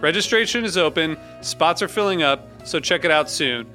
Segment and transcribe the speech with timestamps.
[0.00, 3.66] Registration is open, spots are filling up, so check it out soon.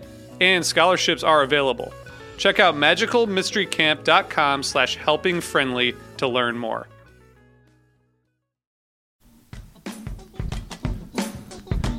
[0.42, 1.94] And scholarships are available.
[2.38, 6.88] Check out magicalmysterycamp.com slash helpingfriendly to learn more.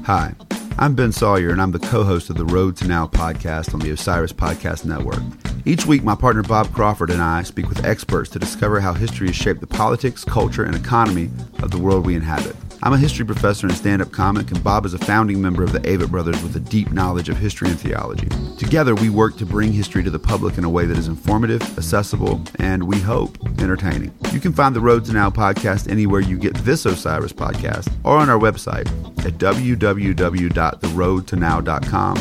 [0.05, 0.35] Hi,
[0.79, 3.81] I'm Ben Sawyer, and I'm the co host of the Road to Now podcast on
[3.81, 5.23] the Osiris Podcast Network.
[5.65, 9.29] Each week, my partner Bob Crawford and I speak with experts to discover how history
[9.29, 12.55] has shaped the politics, culture, and economy of the world we inhabit.
[12.87, 15.73] I'm a history professor and stand up comic, and Bob is a founding member of
[15.73, 18.29] the Avett Brothers with a deep knowledge of history and theology.
[18.59, 21.61] Together, we work to bring history to the public in a way that is informative,
[21.77, 24.13] accessible, and we hope entertaining.
[24.31, 28.19] You can find the Road to Now podcast anywhere you get this Osiris podcast or
[28.19, 28.87] on our website
[29.27, 32.15] at www.theroadtonow.com.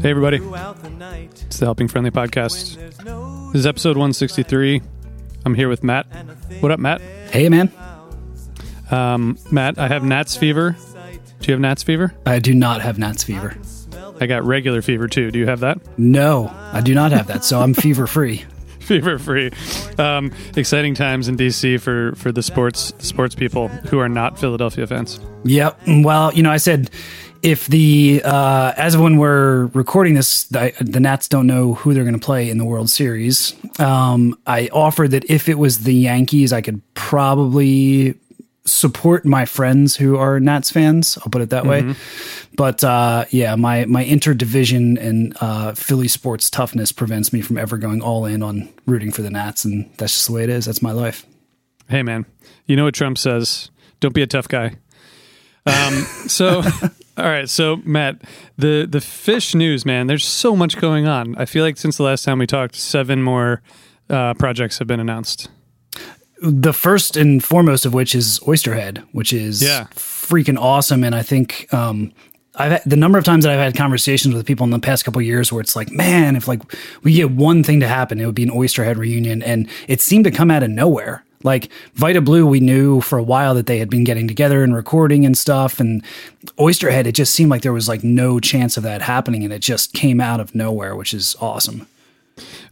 [0.00, 0.36] Hey, everybody.
[0.36, 2.76] It's the Helping Friendly Podcast.
[3.52, 4.80] This is episode 163.
[5.44, 6.06] I'm here with Matt.
[6.60, 7.00] What up, Matt?
[7.00, 7.72] Hey, man.
[8.92, 10.76] Um, Matt, I have Nat's fever.
[11.40, 12.14] Do you have Nat's fever?
[12.26, 13.56] I do not have Nat's fever.
[14.20, 15.32] I got regular fever too.
[15.32, 15.78] Do you have that?
[15.98, 17.42] No, I do not have that.
[17.42, 18.44] So I'm fever free.
[18.80, 19.50] fever free.
[19.98, 24.86] Um, exciting times in DC for for the sports sports people who are not Philadelphia
[24.86, 25.20] fans.
[25.44, 25.80] Yep.
[25.88, 26.90] Well, you know, I said
[27.42, 31.94] if the uh, as of when we're recording this, the, the Nats don't know who
[31.94, 33.54] they're going to play in the World Series.
[33.78, 38.18] Um, I offered that if it was the Yankees, I could probably
[38.64, 41.16] support my friends who are Nats fans.
[41.18, 41.94] I'll put it that way.
[42.56, 47.78] But uh, yeah, my my interdivision and uh, Philly sports toughness prevents me from ever
[47.78, 50.64] going all in on rooting for the Nats, and that's just the way it is.
[50.66, 51.24] That's my life.
[51.88, 52.26] Hey, man,
[52.66, 53.70] you know what Trump says?
[54.00, 54.76] Don't be a tough guy.
[55.68, 55.94] Um,
[56.28, 56.62] so,
[57.18, 57.48] all right.
[57.48, 58.22] So, Matt,
[58.56, 60.06] the the Phish news, man.
[60.06, 61.36] There's so much going on.
[61.36, 63.62] I feel like since the last time we talked, seven more
[64.10, 65.48] uh, projects have been announced.
[66.40, 69.86] the first and foremost of which is Oysterhead, which is Yeah.
[69.96, 71.02] freaking awesome.
[71.04, 72.12] And I think um,
[72.54, 75.04] I've had, the number of times that I've had conversations with people in the past
[75.04, 76.62] couple of years where it's like, man, if like
[77.02, 80.24] we get one thing to happen, it would be an Oysterhead reunion, and it seemed
[80.24, 81.24] to come out of nowhere.
[81.44, 84.74] Like Vida Blue, we knew for a while that they had been getting together and
[84.74, 86.04] recording and stuff, and
[86.58, 89.60] Oysterhead, it just seemed like there was like no chance of that happening, and it
[89.60, 91.86] just came out of nowhere, which is awesome.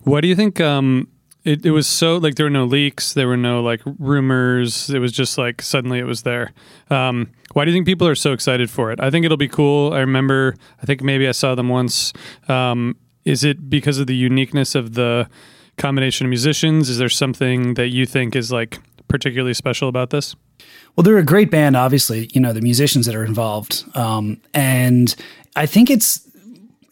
[0.02, 0.60] What do you think?
[0.60, 1.08] Um,
[1.46, 4.90] it, it was so like there were no leaks, there were no like rumors.
[4.90, 6.52] It was just like suddenly it was there.
[6.90, 9.00] Um, why do you think people are so excited for it?
[9.00, 9.94] I think it'll be cool.
[9.94, 12.12] I remember, I think maybe I saw them once.
[12.48, 15.28] Um, is it because of the uniqueness of the
[15.76, 16.88] combination of musicians?
[16.88, 18.78] Is there something that you think is like
[19.08, 20.34] particularly special about this?
[20.94, 23.84] Well, they're a great band, obviously, you know, the musicians that are involved.
[23.94, 25.14] Um, and
[25.54, 26.26] I think it's,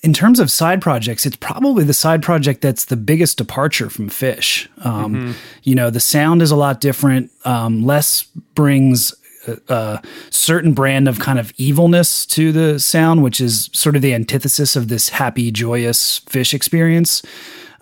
[0.02, 4.10] in terms of side projects, it's probably the side project that's the biggest departure from
[4.10, 4.68] Phish.
[4.84, 7.30] Um, You know, the sound is a lot different.
[7.46, 9.14] Um, Les brings
[9.48, 14.02] a, a certain brand of kind of evilness to the sound, which is sort of
[14.02, 17.22] the antithesis of this happy, joyous Phish experience.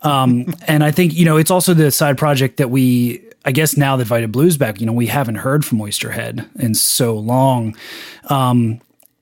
[0.02, 3.76] Um, and I think, you know, it's also the side project that we, I guess
[3.76, 7.76] now that Vida Blue's back, you know, we haven't heard from Oysterhead in so long.
[8.28, 8.80] Um,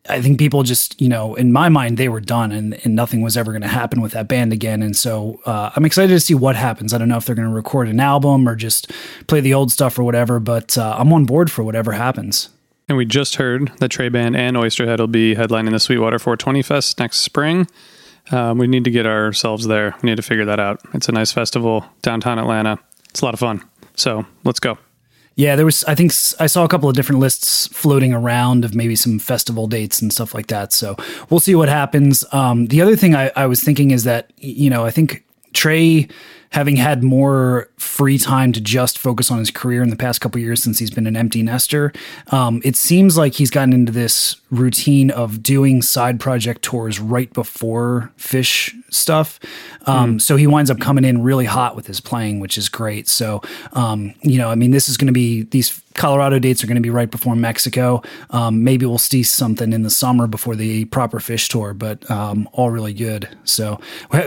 [0.08, 3.20] I think people just, you know, in my mind, they were done and, and nothing
[3.20, 4.82] was ever going to happen with that band again.
[4.82, 6.92] And so uh, I'm excited to see what happens.
[6.94, 8.90] I don't know if they're going to record an album or just
[9.26, 12.48] play the old stuff or whatever, but uh, I'm on board for whatever happens.
[12.88, 16.62] And we just heard that Trey Band and Oysterhead will be headlining the Sweetwater 420
[16.62, 17.68] Fest next spring.
[18.30, 19.94] Um, we need to get ourselves there.
[20.02, 20.80] We need to figure that out.
[20.94, 22.78] It's a nice festival downtown Atlanta.
[23.08, 23.62] It's a lot of fun.
[23.96, 24.78] So let's go.
[25.36, 25.84] Yeah, there was.
[25.84, 29.66] I think I saw a couple of different lists floating around of maybe some festival
[29.66, 30.72] dates and stuff like that.
[30.72, 30.96] So
[31.30, 32.24] we'll see what happens.
[32.32, 36.08] Um, the other thing I, I was thinking is that you know I think Trey,
[36.50, 40.40] having had more free time to just focus on his career in the past couple
[40.40, 41.92] years since he's been an empty nester,
[42.32, 47.32] um, it seems like he's gotten into this routine of doing side project tours right
[47.32, 49.38] before Phish stuff.
[49.86, 53.08] Um, So he winds up coming in really hot with his playing, which is great.
[53.08, 53.40] So
[53.72, 56.76] um, you know, I mean, this is going to be these Colorado dates are going
[56.76, 58.00] to be right before Mexico.
[58.30, 62.48] Um, maybe we'll see something in the summer before the proper Phish tour, but um,
[62.52, 63.28] all really good.
[63.44, 63.80] So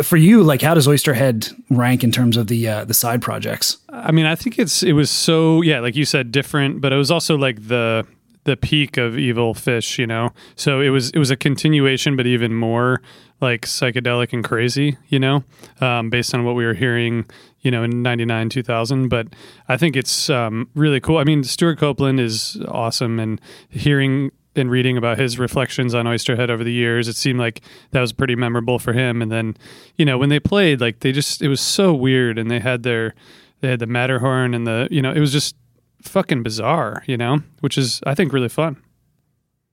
[0.03, 3.77] for you, like, how does Oysterhead rank in terms of the uh, the side projects?
[3.89, 6.97] I mean, I think it's it was so yeah, like you said, different, but it
[6.97, 8.05] was also like the
[8.45, 10.31] the peak of evil Phish, you know.
[10.55, 13.01] So it was it was a continuation, but even more
[13.41, 15.43] like psychedelic and crazy, you know,
[15.81, 17.25] um, based on what we were hearing,
[17.61, 19.09] you know, in '99, 2000.
[19.09, 19.27] But
[19.67, 21.17] I think it's um, really cool.
[21.17, 26.49] I mean, Stewart Copeland is awesome, and hearing and reading about his reflections on Oysterhead
[26.49, 27.61] over the years, it seemed like
[27.91, 29.21] that was pretty memorable for him.
[29.21, 29.57] And then,
[29.97, 32.83] you know, when they played, like they just it was so weird, and they had
[32.83, 33.15] their
[33.61, 35.55] they had the Matterhorn and the you know it was just
[36.01, 38.77] fucking bizarre, you know, which is I think really fun.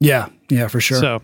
[0.01, 0.99] Yeah, yeah, for sure.
[0.99, 1.23] So,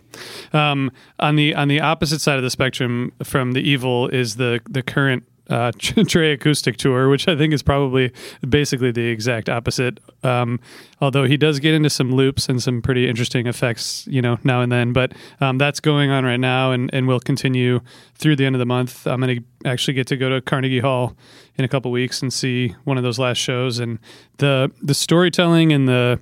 [0.53, 4.61] um, on the on the opposite side of the spectrum from the evil is the
[4.69, 8.13] the current uh, Trey acoustic tour, which I think is probably
[8.49, 10.01] basically the exact opposite.
[10.23, 10.61] Um,
[11.01, 14.61] although he does get into some loops and some pretty interesting effects, you know, now
[14.61, 14.93] and then.
[14.93, 17.81] But um, that's going on right now, and and will continue
[18.15, 19.07] through the end of the month.
[19.07, 21.17] I'm going to actually get to go to Carnegie Hall
[21.57, 23.99] in a couple weeks and see one of those last shows, and
[24.39, 26.21] the the storytelling and the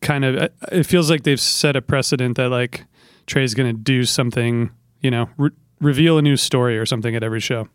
[0.00, 2.84] kind of it feels like they've set a precedent that like
[3.26, 5.50] Trey's going to do something, you know, re-
[5.80, 7.68] reveal a new story or something at every show.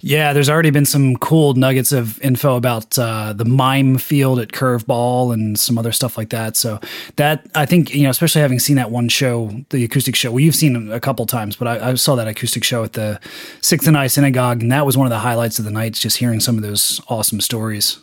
[0.00, 4.48] Yeah, there's already been some cool nuggets of info about uh, the mime field at
[4.48, 6.56] Curveball and some other stuff like that.
[6.56, 6.78] So
[7.16, 10.30] that I think you know, especially having seen that one show, the acoustic show.
[10.30, 13.20] Well, you've seen a couple times, but I, I saw that acoustic show at the
[13.62, 15.94] Sixth and I Synagogue, and that was one of the highlights of the night.
[15.94, 17.98] Just hearing some of those awesome stories.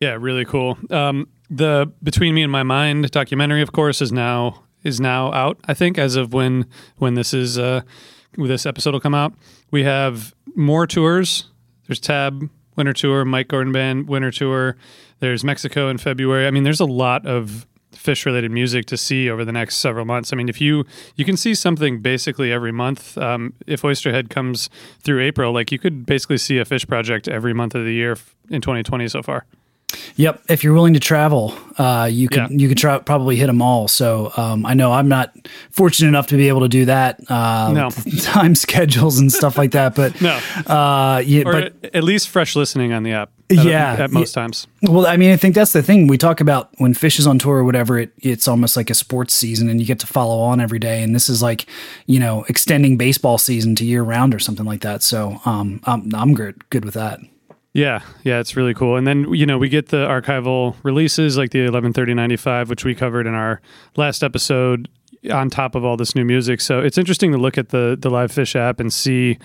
[0.00, 0.76] Yeah, really cool.
[0.90, 5.58] Um, the Between Me and My Mind documentary, of course, is now is now out.
[5.66, 6.66] I think as of when
[6.96, 7.82] when this is uh,
[8.36, 9.34] this episode will come out,
[9.70, 11.50] we have more tours.
[11.86, 14.76] There's Tab Winter Tour, Mike Gordon Band Winter Tour.
[15.20, 16.46] There's Mexico in February.
[16.46, 20.04] I mean, there's a lot of Phish related music to see over the next several
[20.04, 20.32] months.
[20.32, 20.84] I mean, if you
[21.16, 23.16] you can see something basically every month.
[23.16, 24.68] Um, if Oysterhead comes
[25.00, 28.16] through April, like you could basically see a Phish project every month of the year
[28.50, 29.46] in 2020 so far.
[30.16, 32.48] Yep, if you're willing to travel, uh, you could Yeah.
[32.50, 33.88] you could try, probably hit them all.
[33.88, 35.32] So um, I know I'm not
[35.70, 37.18] fortunate enough to be able to do that.
[37.28, 37.90] Uh, No.
[38.22, 39.94] time schedules and stuff like that.
[39.94, 40.38] But No.
[40.66, 43.30] uh, yeah, or but at, least fresh listening on the app.
[43.50, 44.66] At, Yeah, at most times.
[44.82, 47.38] Well, I mean, I think that's the thing we talk about when Phish is on
[47.38, 47.98] tour or whatever.
[47.98, 51.02] It, it's almost like a sports season, and you get to follow on every day.
[51.02, 51.66] And this is like,
[52.06, 55.02] you know, extending baseball season to year round or something like that.
[55.02, 57.20] So, um, I'm I'm good good with that.
[57.74, 58.96] Yeah, yeah, it's really cool.
[58.96, 63.26] And then you know we get the archival releases like the 113095, which we covered
[63.26, 63.60] in our
[63.96, 64.88] last episode,
[65.30, 66.60] on top of all this new music.
[66.60, 69.38] So it's interesting to look at the the Live Phish app and see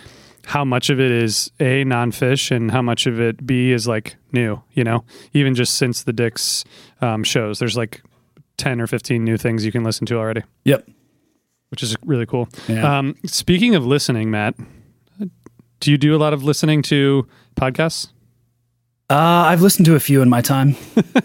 [0.46, 4.16] how much of it is a non-Phish and how much of it b is like
[4.32, 4.62] new.
[4.74, 6.64] You know, even just since the Dicks
[7.02, 8.02] um, shows, there's like
[8.58, 10.44] 10 or 15 new things you can listen to already.
[10.66, 10.88] Yep.
[11.70, 12.48] Which is really cool.
[12.68, 13.00] Yeah.
[13.00, 14.56] Um, speaking of listening, Matt,
[15.80, 18.10] do you do a lot of listening to podcasts?
[19.10, 20.76] Uh, I've listened to a few in my time.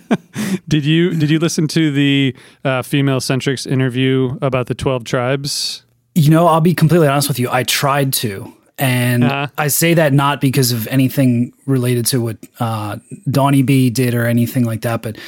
[0.69, 5.85] did you did you listen to the uh, female centrics interview about the twelve tribes?
[6.15, 7.51] You know, I'll be completely honest with you.
[7.51, 9.49] I tried to, and uh-huh.
[9.59, 12.97] I say that not because of anything related to what uh,
[13.31, 15.19] Donnie B did or anything like that, but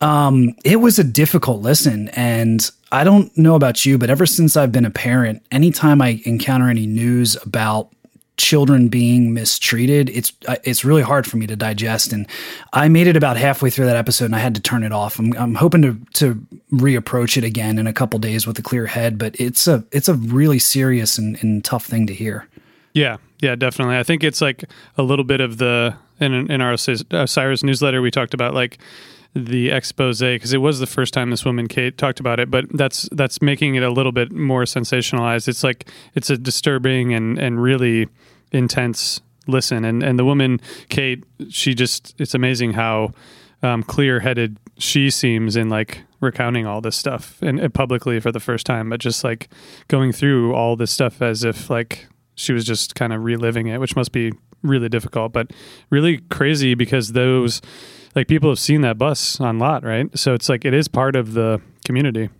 [0.00, 2.08] um, it was a difficult listen.
[2.10, 6.20] And I don't know about you, but ever since I've been a parent, anytime I
[6.24, 7.90] encounter any news about
[8.36, 12.12] children being mistreated it's uh, it's really hard for me to digest.
[12.12, 12.26] And
[12.72, 15.18] i made it about halfway through that episode and i had to turn it off.
[15.18, 18.86] I'm, I'm hoping to to reapproach it again in a couple days with a clear
[18.86, 22.48] head but it's a it's a really serious and, and tough thing to hear.
[22.92, 23.96] Yeah yeah definitely.
[23.96, 24.64] I think it's like
[24.96, 28.78] a little bit of the in in our Osiris newsletter we talked about like
[29.34, 32.64] the expose because it was the first time this woman Kate talked about it, but
[32.76, 35.48] that's that's making it a little bit more sensationalized.
[35.48, 38.08] It's like it's a disturbing and and really
[38.52, 43.12] intense listen, and and the woman Kate, she just it's amazing how
[43.62, 48.32] um, clear headed she seems in like recounting all this stuff and, and publicly for
[48.32, 49.48] the first time, but just like
[49.88, 53.80] going through all this stuff as if like she was just kind of reliving it,
[53.80, 55.50] which must be really difficult, but
[55.90, 57.62] really crazy because those
[58.16, 60.06] like people have seen that bus on lot, right?
[60.18, 62.30] So it's like it is part of the community.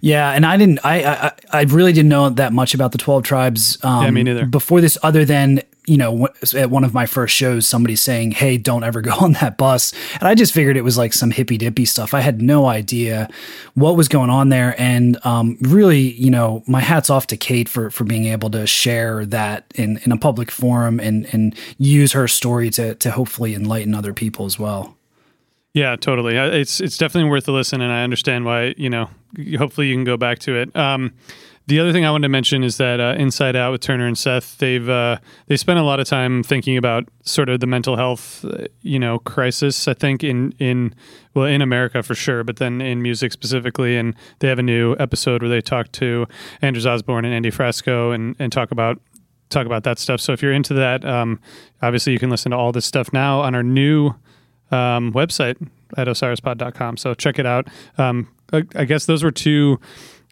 [0.00, 0.80] Yeah, and I didn't.
[0.84, 3.82] I I, I really didn't know that much about the twelve tribes.
[3.82, 4.46] Um, yeah, me neither.
[4.46, 8.58] Before this, other than you know, at one of my first shows, somebody saying, "Hey,
[8.58, 11.56] don't ever go on that bus," and I just figured it was like some hippy
[11.56, 12.14] dippy stuff.
[12.14, 13.28] I had no idea
[13.74, 17.68] what was going on there, and um, really, you know, my hats off to Kate
[17.68, 22.12] for for being able to share that in in a public forum and and use
[22.12, 24.96] her story to to hopefully enlighten other people as well.
[25.72, 26.36] Yeah, totally.
[26.36, 28.74] It's it's definitely worth a listen, and I understand why.
[28.76, 29.08] You know,
[29.56, 30.74] hopefully you can go back to it.
[30.74, 31.12] Um,
[31.68, 34.18] the other thing I wanted to mention is that uh, Inside Out with Turner and
[34.18, 37.94] Seth, they've uh, they spent a lot of time thinking about sort of the mental
[37.94, 38.44] health,
[38.82, 39.86] you know, crisis.
[39.86, 40.92] I think in in
[41.34, 43.96] well in America for sure, but then in music specifically.
[43.96, 46.26] And they have a new episode where they talk to
[46.60, 49.00] Anders Osborne and Andy Frasco and and talk about
[49.50, 50.20] talk about that stuff.
[50.20, 51.38] So if you're into that, um,
[51.80, 54.14] obviously you can listen to all this stuff now on our new
[54.70, 55.56] um, website
[55.96, 56.96] at osirispod.com.
[56.96, 57.68] So check it out.
[57.98, 59.80] Um, I, I guess those were two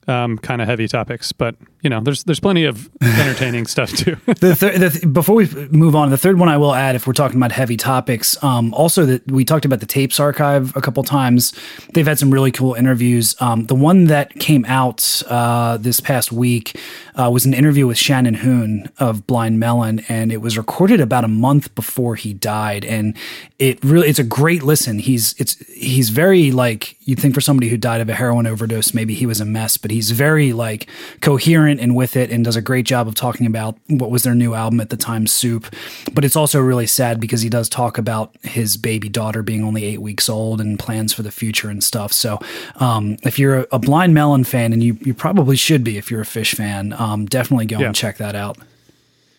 [0.06, 4.16] um, kind of heavy topics, but you know, there's there's plenty of entertaining stuff too.
[4.26, 7.06] the, thir- the th- before we move on, the third one I will add, if
[7.06, 10.80] we're talking about heavy topics, um, also that we talked about the tapes archive a
[10.80, 11.52] couple times.
[11.94, 13.36] They've had some really cool interviews.
[13.40, 16.78] Um, the one that came out uh, this past week
[17.14, 21.24] uh, was an interview with Shannon Hoon of Blind Melon, and it was recorded about
[21.24, 22.84] a month before he died.
[22.84, 23.16] And
[23.58, 24.98] it really it's a great listen.
[24.98, 28.92] He's it's he's very like you'd think for somebody who died of a heroin overdose,
[28.94, 30.88] maybe he was a mess, but he's very like
[31.20, 34.34] coherent and with it, and does a great job of talking about what was their
[34.34, 35.66] new album at the time, Soup.
[36.12, 39.84] But it's also really sad because he does talk about his baby daughter being only
[39.84, 42.12] eight weeks old and plans for the future and stuff.
[42.12, 42.38] So
[42.76, 46.10] um, if you're a, a, Blind Melon fan, and you you probably should be if
[46.10, 47.86] you're a Phish fan, um, definitely go yeah.
[47.86, 48.58] and check that out.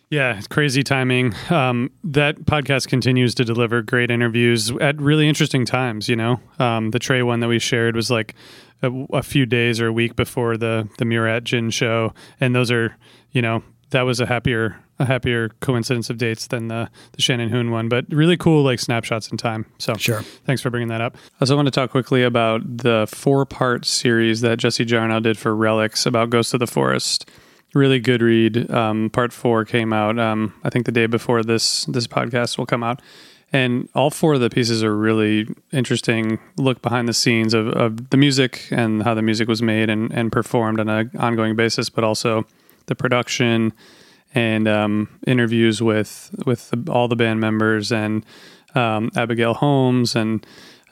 [0.10, 1.36] Yeah, crazy timing.
[1.51, 6.10] Um, that podcast continues to deliver great interviews at really interesting times.
[6.10, 8.34] You know, um, the Trey one that we shared was like
[8.82, 12.72] a, a, few days or a week before the the Murat Gin show, and those
[12.72, 12.96] are,
[13.32, 13.62] you know,
[13.92, 17.88] that was a happier a happier coincidence of dates than the the Shannon Hoon one,
[17.88, 19.68] but really cool like snapshots in time.
[19.78, 21.18] So sure, thanks for bringing that up.
[21.18, 25.38] I also want to talk quickly about the four part series that Jesse Jarnow did
[25.38, 27.30] for Relix about Ghost of the Forest
[27.74, 28.70] really good read.
[28.72, 32.66] Um, part four came out, um, I think, the day before this this podcast will
[32.66, 33.02] come out,
[33.52, 36.40] and all four of the pieces are really interesting.
[36.58, 40.12] Look behind the scenes of, of the music and how the music was made and,
[40.12, 42.46] and performed on an ongoing basis, but also
[42.88, 43.74] the production
[44.36, 48.26] and um, interviews with with the, all the band members and
[48.76, 50.46] um, Abigail Holmes and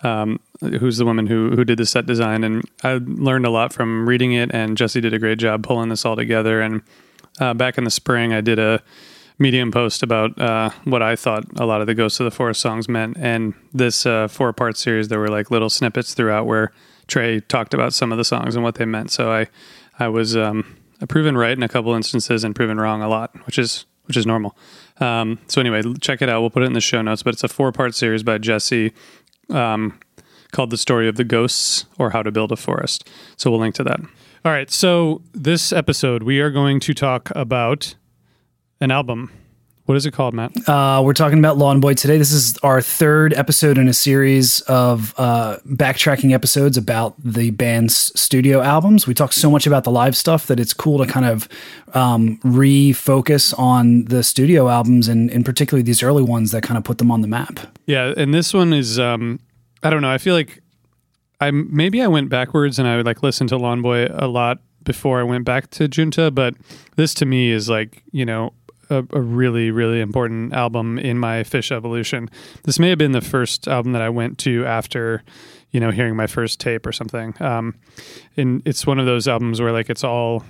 [0.04, 3.74] um, who's the woman who who did the set design, and I learned a lot
[3.74, 4.52] from reading it.
[4.54, 6.62] And Jesse did a great job pulling this all together.
[6.62, 6.82] And
[7.40, 8.82] uh, back in the spring, I did a
[9.40, 12.60] Medium post about uh, what I thought a lot of the Ghosts of the Forest
[12.60, 13.18] songs meant.
[13.20, 16.72] And this uh, four part series, there were like little snippets throughout where
[17.06, 19.12] Trey talked about some of the songs and what they meant.
[19.12, 19.48] So I
[20.00, 20.78] I was um,
[21.08, 24.26] proven right in a couple instances and proven wrong a lot, which is which is
[24.26, 24.58] normal.
[25.00, 26.42] Um, so anyway, check it out.
[26.42, 27.22] We'll put it in the show notes.
[27.22, 28.94] But it's a four part series by Jesse
[29.50, 30.00] um,
[30.52, 33.76] called "The Story of the Ghosts" or "How to Build a Forest." So we'll link
[33.76, 34.00] to that.
[34.46, 34.70] All right.
[34.72, 37.96] So this episode, we are going to talk about
[38.80, 39.32] an album.
[39.88, 40.68] What is it called, Matt?
[40.68, 42.18] Uh, we're talking about Lawn Boy today.
[42.18, 47.96] This is our third episode in a series of uh, backtracking episodes about the band's
[48.20, 49.08] studio albums.
[49.08, 51.48] We talk so much about the live stuff that it's cool to kind of
[51.94, 56.84] um, refocus on the studio albums and, in particularly these early ones that kind of
[56.84, 57.58] put them on the map.
[57.86, 59.40] Yeah, and this one is um,
[59.84, 60.12] I don't know.
[60.12, 60.62] I feel like
[61.40, 64.60] I maybe I went backwards and I would like listen to Lawn Boy a lot
[64.84, 66.56] before I went back to Junta, but
[66.98, 68.52] this to me is like you know
[68.90, 72.30] a, a, really really important album in my Phish evolution.
[72.64, 75.24] This may have been the first album that I went to after
[75.72, 77.36] you know hearing my first tape or something.
[77.42, 77.76] Um,
[78.36, 80.44] and it's one of those albums where like it's all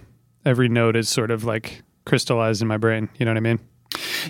[0.45, 3.09] every note is sort of like crystallized in my brain.
[3.17, 3.59] You know what I mean?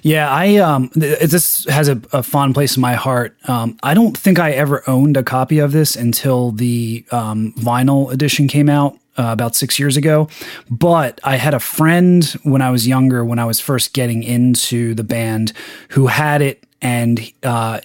[0.04, 3.36] Yeah, I um, th- this has a, a, fond place in my heart.
[3.48, 8.12] Um, I don't think I ever owned a copy of this until the um, vinyl
[8.12, 10.28] edition came out uh, about six years ago.
[10.70, 14.94] But I had a friend when I was younger, when I was first getting into
[14.94, 15.54] the band,
[15.90, 17.82] who had it, and uh,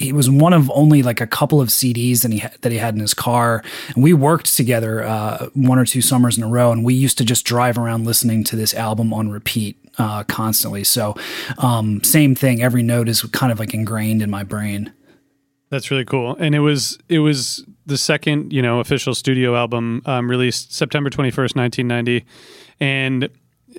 [0.00, 2.78] he was one of only like a couple of CDs that he ha- that he
[2.78, 3.62] had in his car.
[3.94, 7.18] And we worked together uh, one or two summers in a row, and we used
[7.18, 10.84] to just drive around listening to this album on repeat uh, constantly.
[10.84, 11.14] So,
[11.58, 12.62] um, same thing.
[12.62, 14.92] Every note is kind of like ingrained in my brain.
[15.68, 16.34] That's really cool.
[16.36, 21.10] And it was it was the second, you know, official studio album um, released September
[21.10, 22.24] 21st, 1990.
[22.80, 23.28] And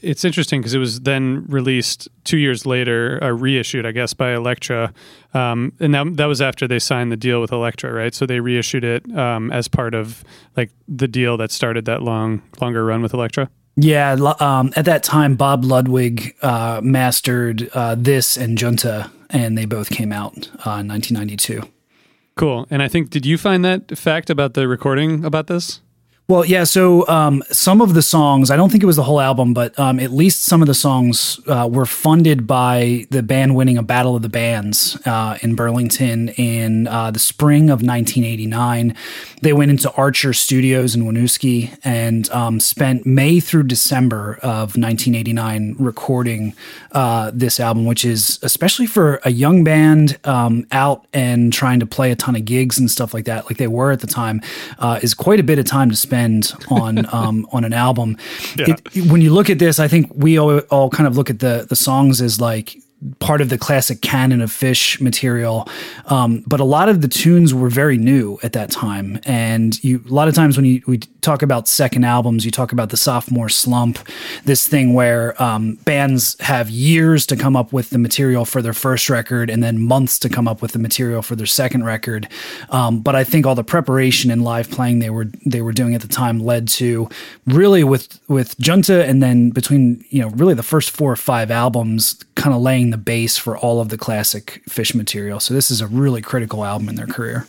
[0.01, 4.33] it's interesting because it was then released two years later, uh, reissued, I guess, by
[4.33, 4.93] Elektra,
[5.33, 8.13] um, and that that was after they signed the deal with Elektra, right?
[8.13, 10.23] So they reissued it um, as part of
[10.55, 13.49] like the deal that started that long longer run with Elektra.
[13.75, 19.65] Yeah, um, at that time, Bob Ludwig uh, mastered uh, this and Junta, and they
[19.65, 21.63] both came out uh, in 1992.
[22.35, 22.65] Cool.
[22.69, 25.81] And I think, did you find that fact about the recording about this?
[26.27, 26.63] Well, yeah.
[26.63, 29.77] So um, some of the songs, I don't think it was the whole album, but
[29.77, 33.83] um, at least some of the songs uh, were funded by the band winning a
[33.83, 38.95] Battle of the Bands uh, in Burlington in uh, the spring of 1989.
[39.41, 45.75] They went into Archer Studios in Winooski and um, spent May through December of 1989
[45.79, 46.53] recording
[46.93, 51.85] uh, this album, which is especially for a young band um, out and trying to
[51.85, 54.39] play a ton of gigs and stuff like that, like they were at the time,
[54.79, 58.17] uh, is quite a bit of time to spend spend on um, on an album.
[58.57, 58.75] Yeah.
[58.93, 61.39] It, when you look at this, I think we all, all kind of look at
[61.39, 62.80] the the songs as like
[63.19, 65.67] part of the classic canon of Phish material.
[66.05, 69.19] Um, but a lot of the tunes were very new at that time.
[69.23, 72.71] And you, a lot of times when you, we talk about second albums, you talk
[72.71, 73.99] about the sophomore slump,
[74.45, 78.73] this thing where um, bands have years to come up with the material for their
[78.73, 82.27] first record and then months to come up with the material for their second record.
[82.69, 85.95] Um, but I think all the preparation and live playing they were they were doing
[85.95, 87.09] at the time led to
[87.47, 91.49] really with with Junta and then between you know really the first four or five
[91.49, 95.39] albums kind of laying the base for all of the classic Phish material.
[95.39, 97.47] So this is a really critical album in their career.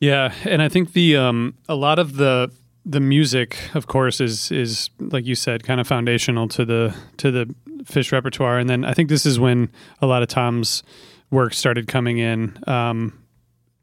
[0.00, 2.50] Yeah, and I think the um, a lot of the
[2.84, 7.30] the music, of course, is is like you said, kind of foundational to the to
[7.30, 8.58] the Phish repertoire.
[8.58, 10.82] And then I think this is when a lot of Tom's
[11.30, 13.18] work started coming in, um,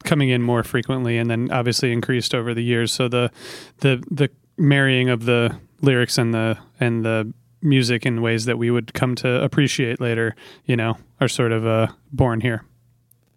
[0.03, 2.91] coming in more frequently, and then obviously increased over the years.
[2.91, 3.31] So the
[3.79, 8.69] the the marrying of the lyrics and the and the music in ways that we
[8.71, 12.63] would come to appreciate later, you know, are sort of uh, born here.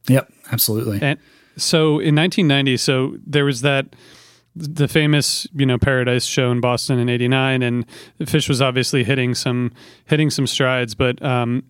[0.08, 1.00] Yep, absolutely.
[1.02, 1.18] And
[1.56, 3.94] so in 1990, so there was that
[4.56, 7.86] the famous you know Paradise show in Boston in '89, and
[8.20, 9.72] Phish was obviously hitting some
[10.06, 11.62] hitting some strides, but um,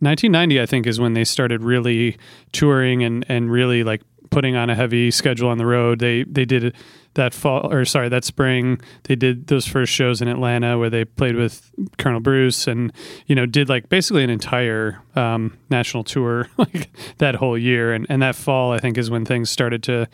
[0.00, 2.16] 1990 I think is when they started really
[2.52, 4.02] touring and and really like
[4.34, 6.00] putting on a heavy schedule on the road.
[6.00, 6.74] They they did
[7.14, 11.04] that fall or sorry that spring they did those first shows in Atlanta where they
[11.04, 12.92] played with Colonel Bruce and
[13.28, 18.06] you know did like basically an entire um, national tour like that whole year and
[18.08, 20.08] and that fall I think is when things started to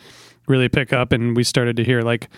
[0.47, 2.29] really pick up and we started to hear like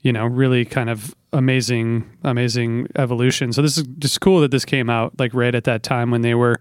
[0.00, 4.64] you know really kind of amazing amazing evolution so this is just cool that this
[4.64, 6.58] came out like right at that time when they were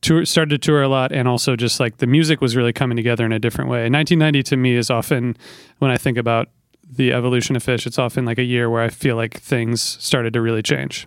[0.00, 2.96] tour, started to tour a lot, and also just like the music was really coming
[2.96, 3.88] together in a different way.
[3.88, 5.36] 1990 to me is often
[5.78, 6.48] when I think about
[6.92, 7.86] the evolution of Phish.
[7.86, 11.06] it's often like a year where I feel like things started to really change.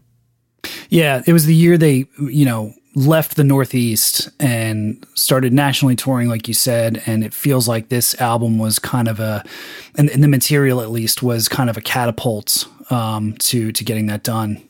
[0.89, 6.29] Yeah, it was the year they, you know, left the Northeast and started nationally touring,
[6.29, 7.01] like you said.
[7.05, 9.43] And it feels like this album was kind of a,
[9.95, 14.05] and, and the material at least was kind of a catapult um, to to getting
[14.07, 14.61] that done.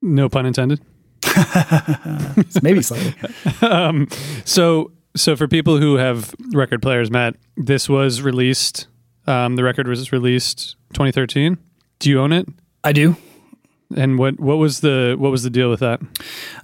[0.00, 0.80] No pun intended.
[2.62, 3.14] Maybe slightly.
[3.62, 4.08] um,
[4.44, 8.86] so, so for people who have record players, Matt, this was released.
[9.26, 11.58] Um, the record was released 2013.
[11.98, 12.48] Do you own it?
[12.84, 13.16] I do.
[13.96, 16.00] And what what was the what was the deal with that?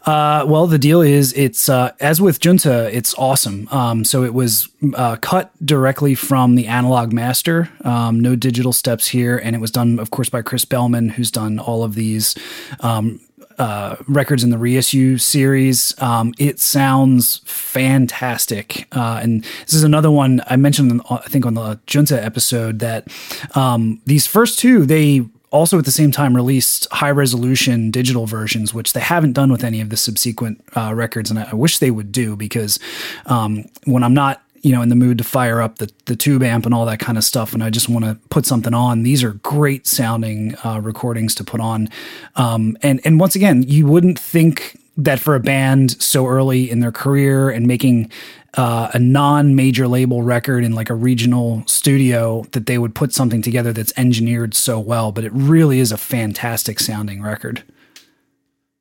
[0.06, 3.68] Uh, well, the deal is it's uh, as with Junta, it's awesome.
[3.70, 9.08] Um, so it was uh, cut directly from the analog master, um, no digital steps
[9.08, 12.34] here, and it was done, of course, by Chris Bellman, who's done all of these.
[12.80, 13.20] Um,
[13.58, 16.00] uh, records in the reissue series.
[16.00, 18.86] Um, it sounds fantastic.
[18.92, 23.08] Uh, and this is another one I mentioned, I think, on the Junta episode that
[23.54, 28.74] um, these first two, they also at the same time released high resolution digital versions,
[28.74, 31.78] which they haven't done with any of the subsequent uh, records, and I, I, wish
[31.78, 32.78] they would do because
[33.26, 36.42] um, when I'm not you know in the mood to fire up the the tube
[36.42, 39.02] amp and all that kind of stuff, and I just want to put something on,
[39.02, 41.88] these are great sounding uh, recordings to put on,
[42.36, 46.80] um, and and once again, you wouldn't think that for a band so early in
[46.80, 48.10] their career and making
[48.54, 53.40] uh, a non-major label record in like a regional studio that they would put something
[53.40, 57.62] together that's engineered so well but it really is a fantastic sounding record.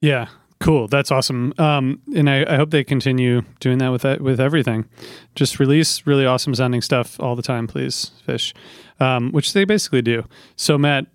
[0.02, 0.28] Yeah
[0.60, 0.88] cool.
[0.88, 1.54] That's awesome.
[1.58, 4.86] Um, and I, I, hope they continue doing that with with everything.
[5.36, 8.54] Just release really awesome sounding stuff all the time please Phish,
[9.00, 10.26] um, which they basically do.
[10.56, 11.08] So matt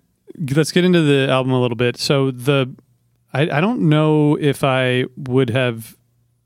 [0.55, 1.97] let's get into the album a little bit.
[1.97, 2.73] So the
[3.33, 5.97] I, I don't know if i would have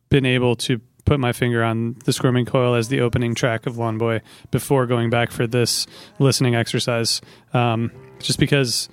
[0.09, 3.77] been able to put my finger on the Squirming Coil as the opening track of
[3.77, 5.87] Lawn Boy before going back for this
[6.19, 7.21] listening exercise.
[7.53, 8.89] Um, just because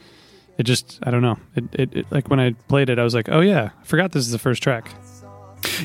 [0.59, 1.39] it just, I don't know.
[1.57, 4.13] It, it, it, like when I played it, I was like, oh yeah, I forgot
[4.13, 4.91] this is the first track.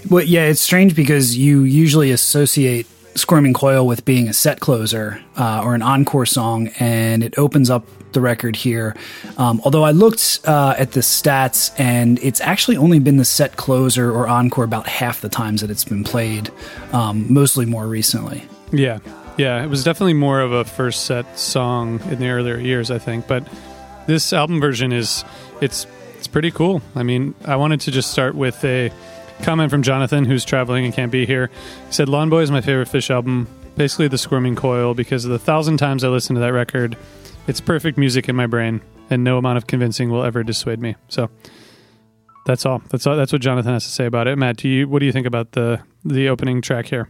[0.10, 5.22] Well, yeah, it's strange because you usually associate Squirming Coil with being a set closer
[5.36, 8.96] uh, or an encore song, and it opens up the record here.
[9.38, 13.56] Um, although I looked uh, at the stats, and it's actually only been the set
[13.56, 16.50] closer or encore about half the times that it's been played,
[16.92, 18.44] um, mostly more recently.
[18.72, 19.00] Yeah,
[19.38, 23.00] yeah, it was definitely more of a first set song in the earlier years, I
[23.00, 23.28] think.
[23.28, 23.48] But
[24.08, 25.24] this album version is
[25.62, 25.86] it's
[26.18, 26.82] it's pretty cool.
[26.96, 28.92] I mean, I wanted to just start with a
[29.42, 31.50] comment from Jonathan, who's traveling and can't be here.
[31.88, 35.32] He said, "Lawn Boy is my favorite Phish album." Basically, the Squirming Coil, because of
[35.32, 36.98] the thousand times I listened to that record,
[37.48, 40.96] it's perfect music in my brain, and no amount of convincing will ever dissuade me.
[41.08, 41.30] So
[42.46, 42.82] that's all.
[42.90, 43.16] That's all.
[43.16, 44.38] That's what Jonathan has to say about it.
[44.38, 47.10] Matt, do you what do you think about the the opening track here?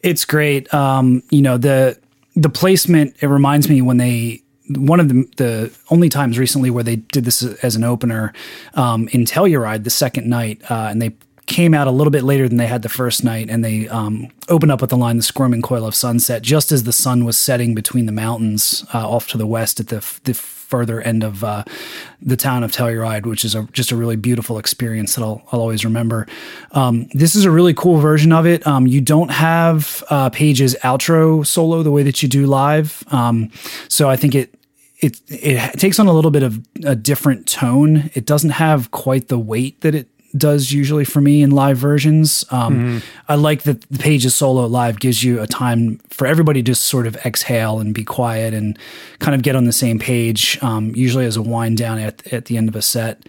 [0.00, 0.72] It's great.
[0.72, 1.98] Um, you know the
[2.34, 3.16] the placement.
[3.20, 7.24] It reminds me when they one of the, the only times recently where they did
[7.24, 8.32] this as an opener
[8.74, 11.14] um, in Telluride the second night, uh, and they
[11.46, 14.28] came out a little bit later than they had the first night, and they um,
[14.48, 17.38] opened up with the line "The Squirming Coil of Sunset" just as the sun was
[17.38, 20.34] setting between the mountains uh, off to the west at the the
[20.66, 21.64] further end of uh,
[22.20, 25.60] the town of Telluride, which is a, just a really beautiful experience that I'll, I'll
[25.60, 26.26] always remember.
[26.72, 28.66] Um, this is a really cool version of it.
[28.66, 33.50] Um, you don't have uh, Page's outro solo the way that you do live, um,
[33.88, 34.52] so I think it
[34.98, 38.10] it it takes on a little bit of a different tone.
[38.14, 42.44] It doesn't have quite the weight that it does usually for me in live versions.
[42.50, 42.98] Um, mm-hmm.
[43.28, 47.06] I like that the Page's solo live gives you a time for everybody to sort
[47.06, 48.78] of exhale and be quiet and
[49.18, 52.46] kind of get on the same page, um, usually as a wind down at, at
[52.46, 53.22] the end of a set.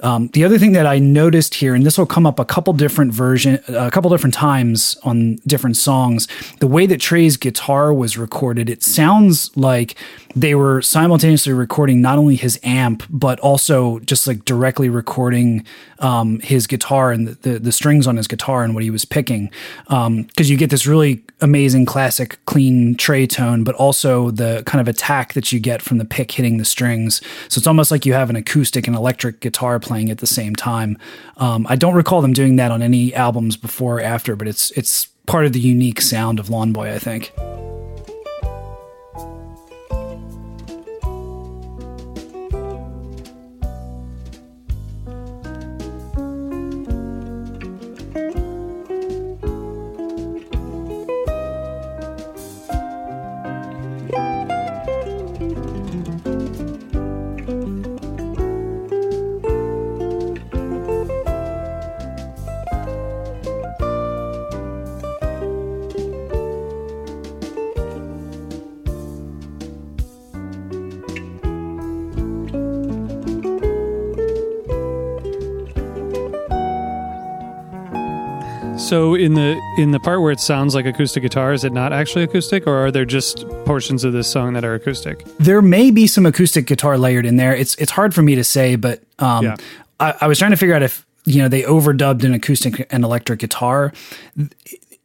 [0.00, 2.72] Um, the other thing that I noticed here, and this will come up a couple
[2.72, 6.28] different version, a couple different times on different songs,
[6.60, 9.96] the way that Trey's guitar was recorded, it sounds like
[10.36, 15.64] they were simultaneously recording not only his amp but also just like directly recording
[16.00, 19.04] um, his guitar and the, the, the strings on his guitar and what he was
[19.04, 19.50] picking.
[19.84, 24.80] Because um, you get this really amazing classic clean Trey tone but also the kind
[24.80, 27.20] of attack that you get from the pick hitting the strings.
[27.48, 30.56] So it's almost like you have an acoustic and electric guitar playing at the same
[30.56, 30.98] time
[31.36, 34.70] um, I don't recall them doing that on any albums before or after but it's
[34.72, 37.32] it's part of the unique sound of Lawn Boy I think.
[78.94, 81.92] So in the in the part where it sounds like acoustic guitar, is it not
[81.92, 85.24] actually acoustic, or are there just portions of this song that are acoustic?
[85.38, 87.56] There may be some acoustic guitar layered in there.
[87.56, 89.56] It's it's hard for me to say, but um, yeah.
[89.98, 93.02] I, I was trying to figure out if you know they overdubbed an acoustic and
[93.02, 93.92] electric guitar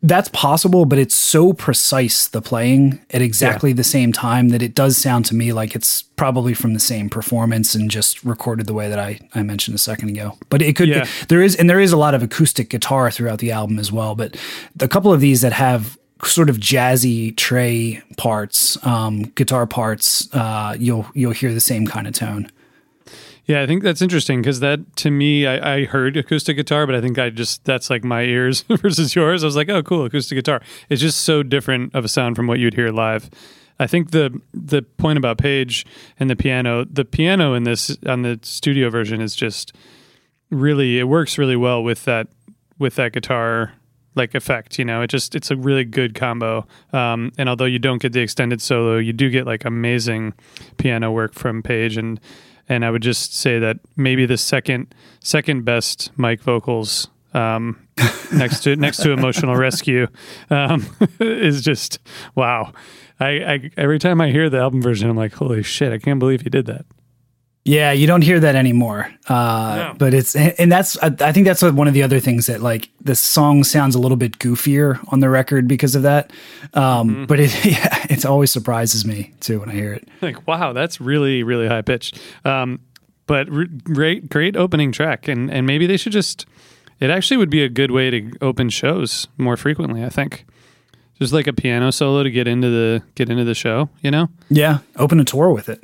[0.02, 3.76] that's possible, but it's so precise the playing at exactly yeah.
[3.76, 7.10] the same time that it does sound to me like it's probably from the same
[7.10, 10.38] performance and just recorded the way that I, I mentioned a second ago.
[10.50, 11.06] But it could yeah.
[11.28, 14.16] there is and there is a lot of acoustic guitar throughout the album as well.
[14.16, 14.38] But
[14.80, 20.78] a couple of these that have sort of jazzy Trey parts, um, guitar parts, uh,
[20.80, 22.50] you'll you'll hear the same kind of tone.
[23.50, 26.94] Yeah, I think that's interesting because that to me, I, I, heard acoustic guitar, but
[26.94, 29.44] I think I just that's like my ears versus yours.
[29.44, 30.62] I was like, oh, cool, acoustic guitar.
[30.88, 33.28] It's just so different of a sound from what you'd hear live.
[33.80, 35.84] I think the the point about Page
[36.20, 39.74] and the piano, the piano in this on the studio version is just
[40.52, 42.28] really it works really well with that
[42.78, 43.74] with that guitar
[44.16, 47.78] like effect you know it just it's a really good combo um, and although you
[47.78, 50.34] don't get the extended solo you do get like amazing
[50.78, 52.20] piano work from page and
[52.70, 57.88] and I would just say that maybe the second second best Mike vocals um,
[58.32, 60.08] next to next to emotional rescue
[60.50, 60.86] um,
[61.20, 62.00] is just
[62.36, 62.72] wow.
[63.20, 65.92] I, I every time I hear the album version, I'm like, holy shit!
[65.92, 66.86] I can't believe he did that.
[67.66, 69.14] Yeah, you don't hear that anymore.
[69.28, 69.96] Uh, no.
[69.98, 72.90] But it's and that's I, I think that's one of the other things that like
[73.02, 76.32] the song sounds a little bit goofier on the record because of that.
[76.74, 77.26] Um, mm-hmm.
[77.26, 80.08] But it yeah, it always surprises me too when I hear it.
[80.22, 82.20] Like wow, that's really really high pitched.
[82.44, 82.80] Um,
[83.28, 86.46] but re- great great opening track, and and maybe they should just.
[87.00, 90.04] It actually would be a good way to open shows more frequently.
[90.04, 90.46] I think
[91.20, 93.90] just like a piano solo to get into the get into the show.
[94.02, 94.30] You know?
[94.50, 95.82] Yeah, open a tour with it.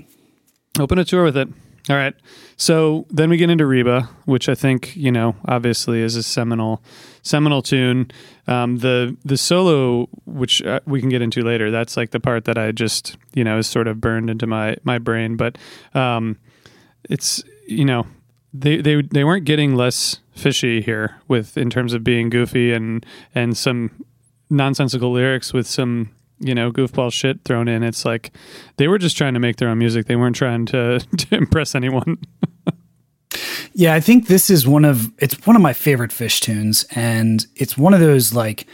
[0.79, 1.47] Open a tour with it.
[1.87, 2.15] All right.
[2.57, 6.81] So then we get into Reba, which I think you know obviously is a seminal
[7.21, 8.09] seminal tune.
[8.47, 12.45] Um, the the solo, which uh, we can get into later, that's like the part
[12.45, 15.35] that I just you know is sort of burned into my my brain.
[15.35, 15.57] But
[15.93, 16.39] um,
[17.03, 18.07] it's you know
[18.51, 23.05] they they they weren't getting less fishy here with in terms of being goofy and
[23.35, 24.03] and some
[24.49, 27.83] nonsensical lyrics with some you know, goofball shit thrown in.
[27.83, 28.31] It's like
[28.77, 30.07] they were just trying to make their own music.
[30.07, 32.17] They weren't trying to, to impress anyone.
[33.73, 37.45] yeah, I think this is one of it's one of my favorite Phish tunes, and
[37.55, 38.67] it's one of those like,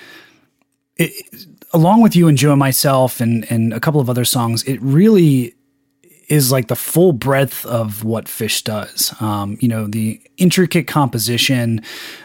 [0.98, 1.12] it,
[1.74, 4.64] along with you and Joe and myself, and and a couple of other songs.
[4.64, 5.56] It really
[6.32, 9.14] is like the full breadth of what Phish does.
[9.20, 11.82] Um, you know, the intricate composition,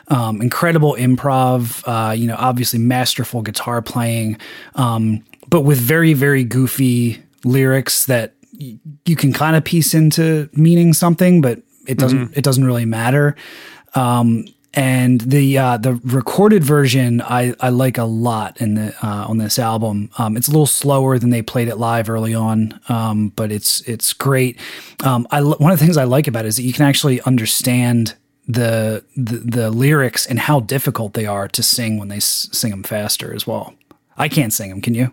[0.07, 4.39] um, incredible improv, uh, you know, obviously masterful guitar playing,
[4.77, 10.49] um, but with very, very goofy lyrics that y- you can kind of piece into
[10.53, 12.39] meaning something, but it doesn't, mm-hmm.
[12.39, 13.35] it doesn't really matter.
[13.97, 14.45] Um,
[14.77, 19.39] and the uh, the recorded version I, I like a lot in the uh, on
[19.39, 20.11] this album.
[20.19, 23.81] Um, it's a little slower than they played it live early on, um, but it's
[23.89, 24.61] it's great.
[25.03, 27.23] Um, I one of the things I like about it is that you can actually
[27.23, 28.15] understand
[28.47, 32.71] the, the the lyrics and how difficult they are to sing when they s- sing
[32.71, 33.75] them faster as well.
[34.19, 34.83] I can't sing them.
[34.83, 35.13] Can you?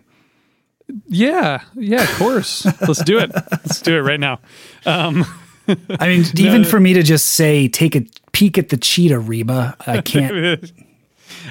[1.08, 2.66] Yeah, yeah, of course.
[2.86, 3.30] Let's do it.
[3.34, 4.40] Let's do it right now.
[4.84, 5.24] Um,
[5.66, 6.44] I mean, no.
[6.44, 10.70] even for me to just say, take a peek at the cheetah, Reba, I can't.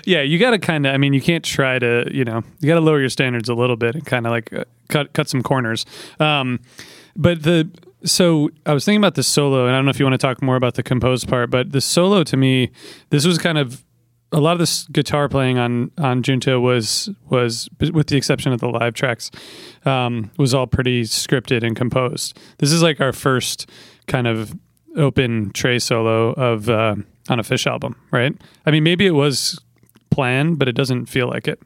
[0.05, 0.93] yeah, you got to kind of.
[0.93, 2.07] I mean, you can't try to.
[2.11, 4.53] You know, you got to lower your standards a little bit and kind of like
[4.53, 5.87] uh, cut cut some corners.
[6.19, 6.59] Um,
[7.15, 7.71] but the
[8.05, 10.27] so I was thinking about the solo, and I don't know if you want to
[10.27, 12.69] talk more about the composed part, but the solo to me,
[13.09, 13.83] this was kind of
[14.33, 18.59] a lot of this guitar playing on on Junta was was with the exception of
[18.59, 19.31] the live tracks,
[19.85, 22.37] um, was all pretty scripted and composed.
[22.57, 23.69] This is like our first
[24.07, 24.53] kind of
[24.95, 26.95] open Trey solo of uh,
[27.29, 28.35] on a Phish album, right?
[28.65, 29.59] I mean, maybe it was
[30.09, 31.59] planned, but it doesn't feel like it.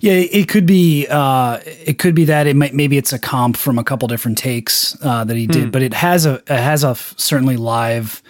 [0.00, 1.06] Yeah, it could be.
[1.08, 2.72] Uh, it could be that it might.
[2.72, 5.70] Maybe it's a comp from a couple different takes uh, that he did, hmm.
[5.70, 8.22] but it has a it has a certainly live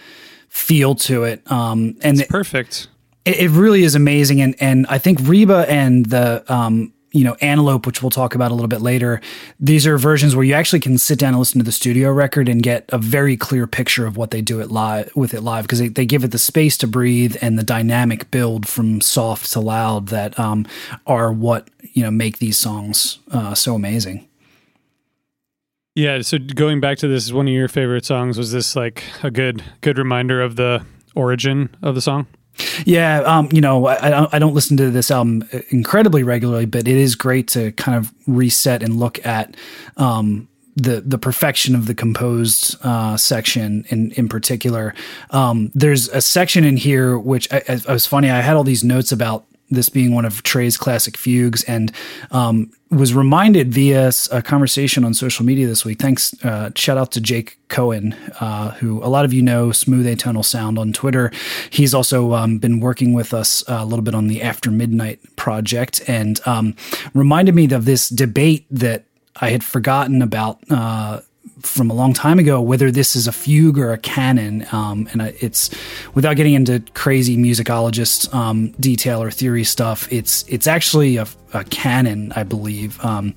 [0.49, 1.49] feel to it.
[1.51, 2.89] Um, and it's perfect.
[3.25, 7.37] It, it, really is amazing, and and I think Reba and the um, you know,
[7.41, 9.21] Antelope, which we'll talk about a little bit later.
[9.59, 12.49] These are versions where you actually can sit down and listen to the studio record
[12.49, 15.65] and get a very clear picture of what they do it live with it live
[15.65, 19.51] because they, they give it the space to breathe and the dynamic build from soft
[19.53, 20.67] to loud that um,
[21.07, 24.27] are what you know make these songs uh, so amazing.
[25.95, 29.31] Yeah, so going back to this, one of your favorite songs was this like a
[29.31, 32.27] good good reminder of the origin of the song?
[32.85, 36.97] Yeah, um, you know, I, I don't listen to this album incredibly regularly, but it
[36.97, 39.57] is great to kind of reset and look at
[39.97, 44.95] um, the the perfection of the composed uh, section in in particular.
[45.31, 48.31] Um, there's a section in here which I, I, was funny.
[48.31, 51.93] I had all these notes about this being one of Trey's classic fugues, and
[52.31, 55.99] um, was reminded via a conversation on social media this week.
[55.99, 60.07] Thanks, uh, shout out to Jake Cohen, uh, who a lot of you know, Smooth
[60.07, 61.31] Atonal Sound on Twitter.
[61.71, 66.03] He's also um, been working with us a little bit on the After Midnight project,
[66.09, 66.75] and um,
[67.15, 69.05] reminded me of this debate that
[69.41, 71.21] I had forgotten about uh,
[71.61, 74.67] from a long time ago whether this is a fugue or a canon.
[74.73, 75.71] Um, and it's
[76.15, 80.11] without getting into crazy musicologist um, detail or theory stuff.
[80.13, 83.03] It's it's actually a, a canon, I believe.
[83.05, 83.35] Um,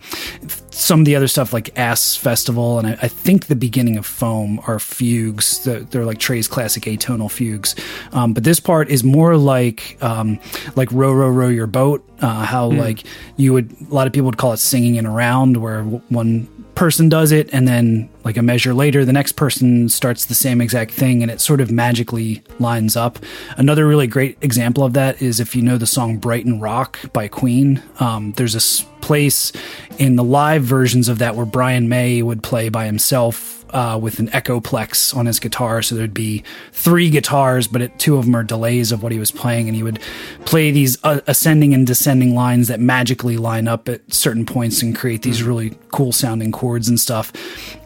[0.72, 4.06] some of the other stuff like Asse Festival and I, I think the beginning of
[4.06, 5.64] Foam are fugues.
[5.64, 7.76] They're, they're like Trey's classic atonal fugues.
[8.12, 10.40] Um, but this part is more like um,
[10.76, 12.08] like row row row your boat.
[12.22, 12.78] Uh, how mm.
[12.78, 13.04] like
[13.38, 16.48] you would a lot of people would call it singing in a round where one
[16.76, 20.62] person does it and then like a measure later the next person starts the same
[20.62, 23.20] exact thing and it sort of magically lines up.
[23.58, 27.28] Another really great example of that is if you know the song brighton rock by
[27.28, 29.52] queen um, there's a place
[29.98, 34.20] in the live versions of that where brian may would play by himself uh, with
[34.20, 35.82] an echoplex on his guitar.
[35.82, 39.20] So there'd be three guitars, but it, two of them are delays of what he
[39.20, 39.68] was playing.
[39.68, 40.00] And he would
[40.46, 44.96] play these uh, ascending and descending lines that magically line up at certain points and
[44.96, 47.32] create these really cool sounding chords and stuff.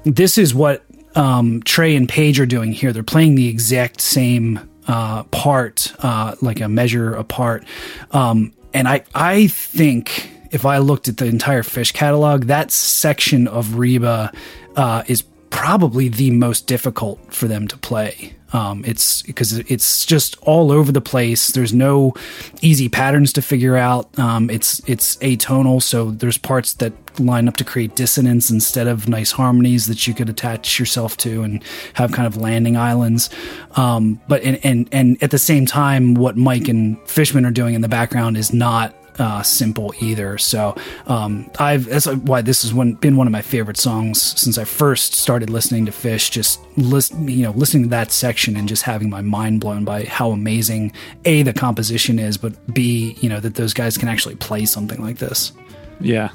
[0.04, 0.84] This is what
[1.16, 2.92] um, Trey and Page are doing here.
[2.92, 7.66] They're playing the exact same uh, part, uh, like a measure apart.
[8.12, 13.48] Um, and I, I think if I looked at the entire Phish catalog, that section
[13.48, 14.32] of Reba
[14.76, 15.24] uh, is
[15.56, 18.36] probably the most difficult for them to play.
[18.52, 21.48] Um, it's because it's just all over the place.
[21.48, 22.14] There's no
[22.62, 24.20] easy patterns to figure out.
[24.20, 29.08] Um, it's it's atonal, so there's parts that line up to create dissonance instead of
[29.08, 31.64] nice harmonies that you could attach yourself to and
[31.94, 33.30] have kind of landing islands.
[33.78, 37.76] Um, but and, and and at the same time, what Mike and Fishman are doing
[37.76, 40.38] in the background is not uh, simple either.
[40.38, 40.76] So
[41.08, 45.14] um, I've that's why this has been one of my favorite songs since I first
[45.14, 46.32] started listening to Phish.
[46.32, 50.04] Just listen, you know, listening to that section and just having my mind blown by
[50.04, 50.92] how amazing
[51.26, 55.02] a the composition is, but b you know that those guys can actually play something
[55.02, 55.52] like this.
[56.00, 56.30] Yeah.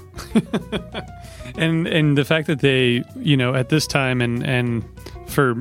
[1.56, 4.84] and and the fact that they, you know, at this time and and
[5.26, 5.54] for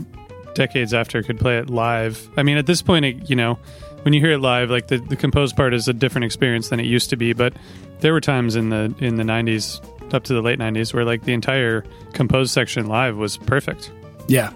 [0.55, 2.29] decades after could play it live.
[2.37, 3.59] I mean, at this point, it, you know,
[4.03, 6.79] when you hear it live, like the, the composed part is a different experience than
[6.79, 7.33] it used to be.
[7.33, 7.53] But
[7.99, 9.83] there were times in the in the '90s,
[10.13, 11.83] up to the late '90s, where like the entire
[12.13, 13.91] composed section live was perfect.
[14.27, 14.51] Yeah,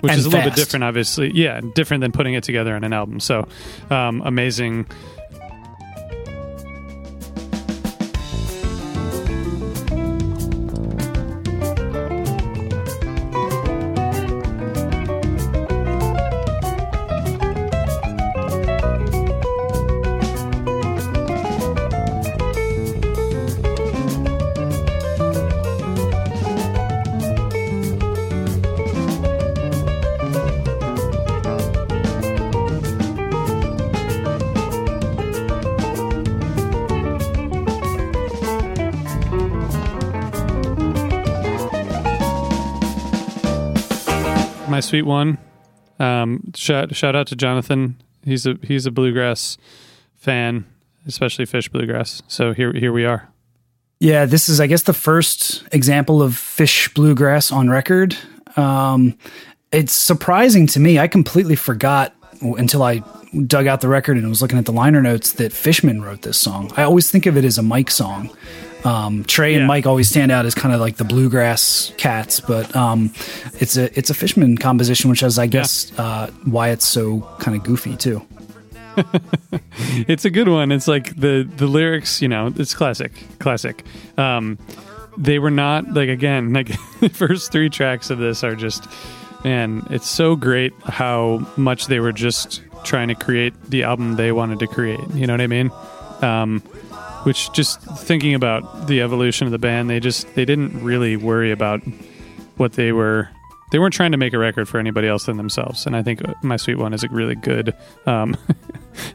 [0.00, 0.34] which and is a fast.
[0.34, 1.30] little bit different, obviously.
[1.32, 3.20] Yeah, different than putting it together on an album.
[3.20, 3.46] So
[3.90, 4.86] um, amazing
[44.80, 45.38] sweet one.
[45.98, 47.96] Um, shout shout out to Jonathan.
[48.24, 49.58] He's a he's a bluegrass
[50.16, 50.66] fan,
[51.06, 52.22] especially Phish bluegrass.
[52.28, 53.28] So here here we are.
[54.00, 58.16] Yeah, this is I guess the first example of Phish bluegrass on record.
[58.56, 59.16] Um,
[59.70, 60.98] it's surprising to me.
[60.98, 63.02] I completely forgot until I
[63.46, 66.36] dug out the record and was looking at the liner notes that Fishman wrote this
[66.36, 66.70] song.
[66.76, 68.30] I always think of it as a Mike song.
[68.84, 69.58] Um, Trey yeah.
[69.58, 73.12] and Mike always stand out as kind of like the bluegrass cats, but um,
[73.60, 76.02] it's a it's a Fishman composition, which is I guess yeah.
[76.02, 78.26] uh, why it's so kind of goofy too.
[80.08, 80.72] it's a good one.
[80.72, 83.84] It's like the the lyrics, you know, it's classic, classic.
[84.18, 84.58] Um,
[85.16, 86.68] they were not like again like
[87.00, 88.88] the first three tracks of this are just
[89.44, 94.32] man, it's so great how much they were just trying to create the album they
[94.32, 95.00] wanted to create.
[95.14, 95.70] You know what I mean?
[96.20, 96.62] Um,
[97.24, 101.50] which just thinking about the evolution of the band, they just they didn't really worry
[101.50, 101.80] about
[102.56, 103.28] what they were.
[103.70, 106.20] They weren't trying to make a record for anybody else than themselves, and I think
[106.42, 107.74] my sweet one is a really good
[108.06, 108.36] um,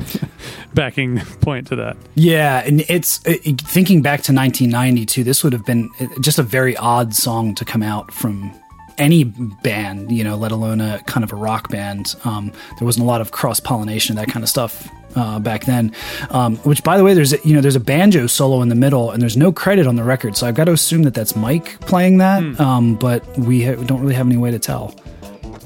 [0.73, 1.97] backing point to that.
[2.15, 5.23] Yeah, and it's it, thinking back to 1992.
[5.23, 5.89] This would have been
[6.21, 8.51] just a very odd song to come out from
[8.97, 12.15] any band, you know, let alone a kind of a rock band.
[12.25, 15.91] Um, there wasn't a lot of cross pollination, that kind of stuff uh, back then.
[16.29, 18.75] Um, which, by the way, there's a, you know there's a banjo solo in the
[18.75, 21.35] middle, and there's no credit on the record, so I've got to assume that that's
[21.35, 22.43] Mike playing that.
[22.43, 22.61] Hmm.
[22.61, 24.95] Um, but we ha- don't really have any way to tell.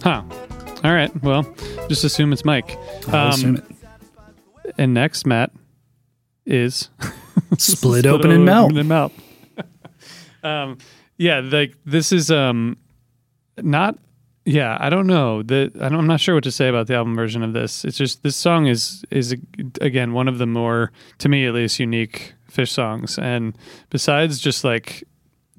[0.03, 0.23] Huh.
[0.83, 1.11] All right.
[1.21, 1.43] Well,
[1.87, 2.77] just assume it's Mike.
[3.09, 3.63] I'll assume um,
[4.65, 4.75] it.
[4.77, 5.51] And next, Matt,
[6.45, 6.89] is
[7.57, 8.75] split, open and melt.
[8.75, 9.13] and melt.
[10.43, 10.77] um,
[11.17, 12.77] yeah, like this is um,
[13.57, 13.97] not.
[14.45, 15.43] Yeah, I don't know.
[15.43, 17.85] The I am not sure what to say about the album version of this.
[17.85, 19.35] It's just this song is is
[19.79, 23.19] again one of the more, to me at least, unique Phish songs.
[23.19, 23.55] And
[23.91, 25.03] besides just like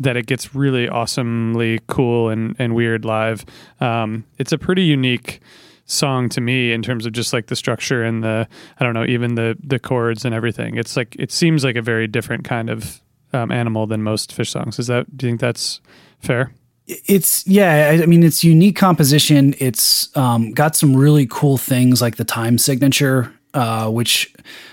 [0.00, 3.44] that, it gets really awesomely cool and and weird live.
[3.80, 5.40] Um, it's a pretty unique
[5.84, 8.48] song to me in terms of just like the structure and the
[8.80, 10.76] I don't know even the the chords and everything.
[10.76, 13.00] It's like it seems like a very different kind of
[13.32, 14.80] um, animal than most Phish songs.
[14.80, 15.80] Is that do you think that's
[16.18, 16.52] fair?
[16.86, 19.54] It's yeah, I mean it's unique composition.
[19.58, 24.32] It's um, got some really cool things like the time signature, uh, which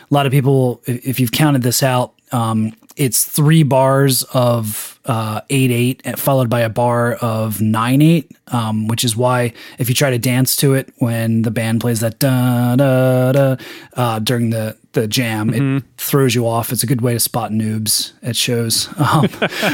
[0.09, 5.41] a lot of people, if you've counted this out, um, it's three bars of uh,
[5.49, 9.95] eight eight, followed by a bar of nine eight, um, which is why if you
[9.95, 13.55] try to dance to it when the band plays that da da da
[13.93, 15.77] uh, during the the jam, mm-hmm.
[15.77, 16.71] it throws you off.
[16.71, 18.89] It's a good way to spot noobs at shows.
[19.09, 19.27] Um,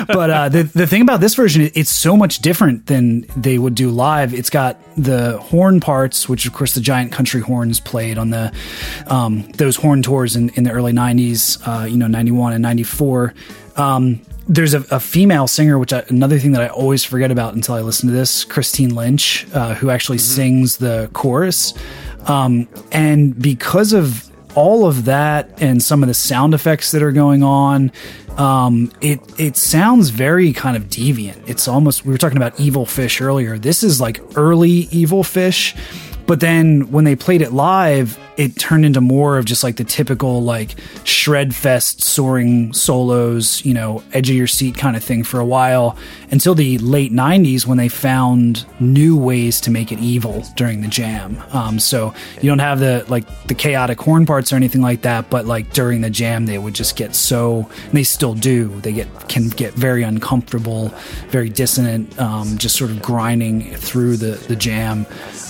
[0.08, 3.76] but uh, the the thing about this version, it's so much different than they would
[3.76, 4.34] do live.
[4.34, 8.54] It's got the horn parts, which of course the giant country horns played on the
[9.08, 11.60] um, those horn tours in, in the early '90s.
[11.68, 13.34] Uh, you know, '91 and '94.
[13.76, 17.56] Um, there's a, a, female singer, which I, another thing that I always forget about
[17.56, 20.36] until I listen to this, Christine Lynch, uh, who actually mm-hmm.
[20.36, 21.74] sings the chorus.
[22.28, 27.12] Um, and because of all of that and some of the sound effects that are
[27.12, 27.92] going on,
[28.38, 31.48] um, it it sounds very kind of deviant.
[31.48, 33.58] It's almost we were talking about Evil Phish earlier.
[33.58, 35.78] This is like early Evil Phish,
[36.28, 39.84] but then when they played it live, it turned into more of just like the
[39.84, 45.24] typical like shred fest soaring solos, you know, edge of your seat kind of thing
[45.24, 45.98] for a while
[46.32, 50.88] until the late 90s when they found new ways to make it evil during the
[50.88, 51.42] jam.
[51.52, 55.30] Um, so you don't have the like the chaotic horn parts or anything like that,
[55.30, 58.68] but like during the jam they would just get so and they still do.
[58.82, 60.90] They get can get very uncomfortable,
[61.30, 65.06] very dissonant, um, just sort of grinding through the the jam.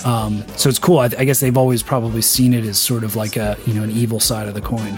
[0.05, 0.99] Um, so it's cool.
[0.99, 3.84] I, I guess they've always probably seen it as sort of like a you know
[3.84, 4.97] an evil side of the coin.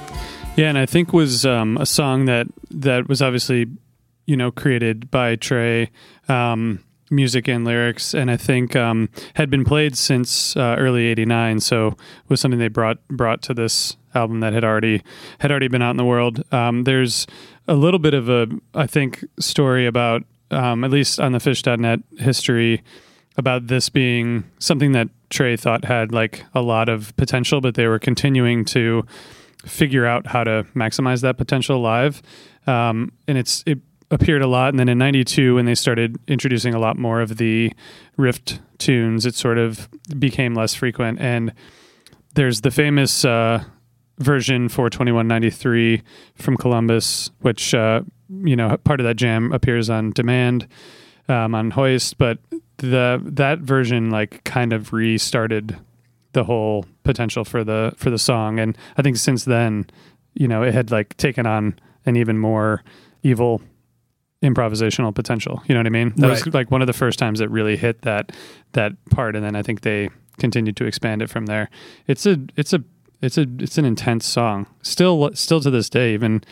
[0.57, 3.67] Yeah, and I think was um, a song that that was obviously
[4.25, 5.89] you know created by Trey.
[6.27, 11.59] Um, music and lyrics, and I think um, had been played since uh, early '89.
[11.59, 11.97] So
[12.29, 15.03] was something they brought brought to this album that had already
[15.39, 16.43] had already been out in the world.
[16.53, 17.27] Um, there's
[17.67, 21.99] a little bit of a I think story about um, at least on the Phish.net
[22.17, 22.81] history
[23.37, 27.87] about this being something that Trey thought had like a lot of potential, but they
[27.87, 29.05] were continuing to
[29.65, 32.21] figure out how to maximize that potential live.
[32.67, 34.69] Um, and it's it appeared a lot.
[34.69, 37.71] And then in '92, when they started introducing a lot more of the
[38.17, 38.39] riff
[38.77, 39.89] tunes, it sort of
[40.19, 41.19] became less frequent.
[41.19, 41.53] And
[42.35, 43.63] there's the famous uh,
[44.19, 46.01] version for 2193
[46.35, 50.67] from Columbus, which uh, you know part of that jam appears on demand
[51.27, 52.39] um, on Hoist, but
[52.77, 55.77] the that version like kind of restarted
[56.33, 58.59] the whole potential for the for the song.
[58.59, 59.87] And i think since then
[60.33, 62.83] you know it had like taken on an even more
[63.23, 63.61] evil
[64.43, 65.61] improvisational potential.
[65.65, 66.13] You know what i mean?
[66.17, 66.45] That right.
[66.45, 68.31] was like one of the first times it really hit that
[68.73, 69.35] that part.
[69.35, 70.09] And then i think they
[70.39, 71.69] continued to expand it from there.
[72.07, 72.83] It's a it's a
[73.21, 74.67] it's a it's an intense song.
[74.81, 76.43] Still still to this day even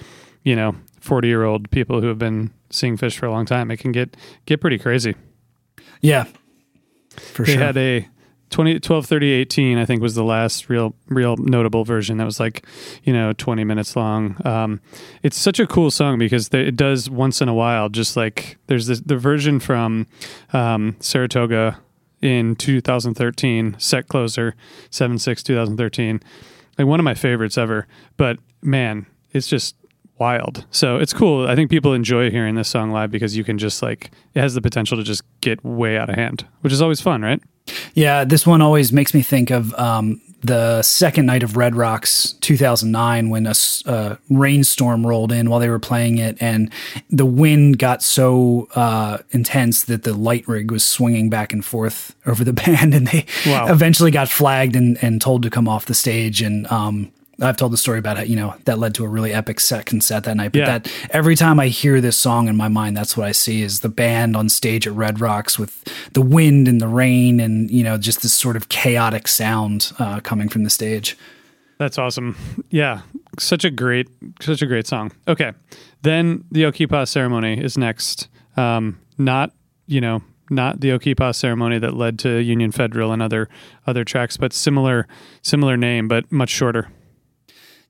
[0.44, 3.72] you know 40 year old people who have been seeing Phish for a long time
[3.72, 4.16] it can get
[4.46, 5.16] get pretty crazy.
[6.02, 6.26] Yeah,
[7.10, 7.60] for they sure.
[7.60, 8.08] They had a
[8.50, 12.40] 20, 12, 30, 18, I think was the last real, real notable version that was
[12.40, 12.66] like,
[13.04, 14.36] you know, 20 minutes long.
[14.46, 14.82] Um,
[15.24, 18.88] it's such a cool song because it does once in a while, just like there's
[18.88, 20.08] this, the version from
[20.54, 21.80] um, Saratoga
[22.22, 24.56] in 2013, set closer
[24.90, 26.22] 7 6 2013.
[26.78, 27.88] Like one of my favorites ever.
[28.18, 29.76] But man, it's just
[30.18, 30.66] wild.
[30.72, 31.48] So it's cool.
[31.48, 34.54] I think people enjoy hearing this song live because you can just like, it has
[34.54, 37.42] the potential to just get way out of hand, which is always fun, right?
[37.94, 42.34] Yeah, this one always makes me think of um, the second night of Red Rocks
[42.42, 43.54] 2009 when a,
[43.86, 46.72] a, rainstorm rolled in while they were playing it and
[47.10, 52.16] the wind got so uh, intense that the light rig was swinging back and forth
[52.26, 53.68] over the band and they wow.
[53.68, 57.12] eventually got flagged and, and told to come off the stage and um,
[57.42, 60.04] I've told the story about how you know that led to a really epic second
[60.04, 60.52] set that night.
[60.52, 60.66] But yeah.
[60.80, 63.80] that every time I hear this song in my mind, that's what I see is
[63.80, 65.84] the band on stage at Red Rocks with
[66.14, 70.20] the wind and the rain, and you know just this sort of chaotic sound uh,
[70.22, 71.18] coming from the stage.
[71.78, 72.36] That's awesome.
[72.70, 73.02] Yeah,
[73.40, 74.10] such a great,
[74.42, 75.12] such a great song.
[75.28, 75.54] Okay,
[76.02, 78.28] then the Okipa ceremony is next.
[78.58, 79.54] Um, not
[79.88, 83.48] you know not the Okipa ceremony that led to Union Federal and other
[83.88, 85.08] other tracks, but similar
[85.42, 86.90] similar name, but much shorter.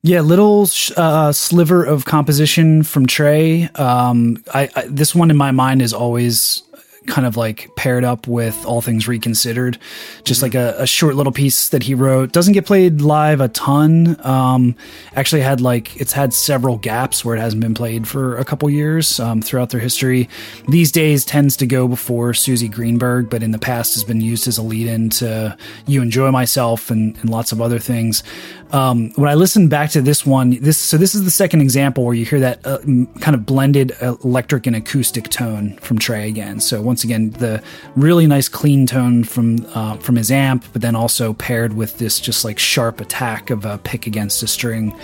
[0.01, 3.65] Yeah, little uh, sliver of composition from Trey.
[3.75, 6.63] Um, I, I, this one in my mind is always
[7.07, 9.77] kind of like paired up with All Things Reconsidered,
[10.23, 12.31] just like a, a, short little piece that he wrote.
[12.31, 14.15] Doesn't get played live a ton.
[14.25, 14.75] Um,
[15.15, 18.69] actually, had like it's had several gaps where it hasn't been played for a couple
[18.69, 20.29] years um, throughout their history.
[20.67, 24.47] These days tends to go before Suzy Greenberg, but in the past has been used
[24.47, 28.23] as a lead in to You Enjoy Myself and, and lots of other things.
[28.71, 32.05] Um, when I listen back to this one, this so this is the second example
[32.05, 32.77] where you hear that uh,
[33.19, 36.59] kind of blended electric and acoustic tone from Trey again.
[36.59, 37.63] So once again, the
[37.95, 42.19] really nice clean tone from uh, from his amp, but then also paired with this
[42.19, 44.95] just like sharp attack of a pick against a string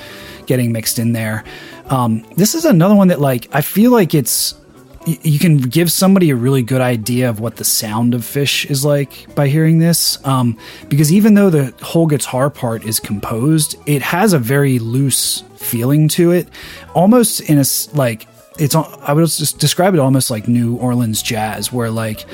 [0.46, 1.44] getting mixed in there.
[1.88, 4.54] Um, this is another one that like I feel like it's
[5.06, 8.84] you can give somebody a really good idea of what the sound of Phish is
[8.84, 10.24] like by hearing this.
[10.26, 10.58] Um,
[10.90, 16.08] because even though the whole guitar part is composed, it has a very loose feeling
[16.10, 16.48] to it,
[16.94, 18.28] almost in a like
[18.58, 18.76] it's.
[18.76, 22.26] I would just describe it almost like New Orleans jazz, where like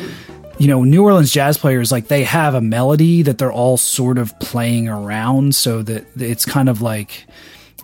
[0.58, 4.18] you know, New Orleans jazz players like they have a melody that they're all sort
[4.18, 7.26] of playing around, so that it's kind of like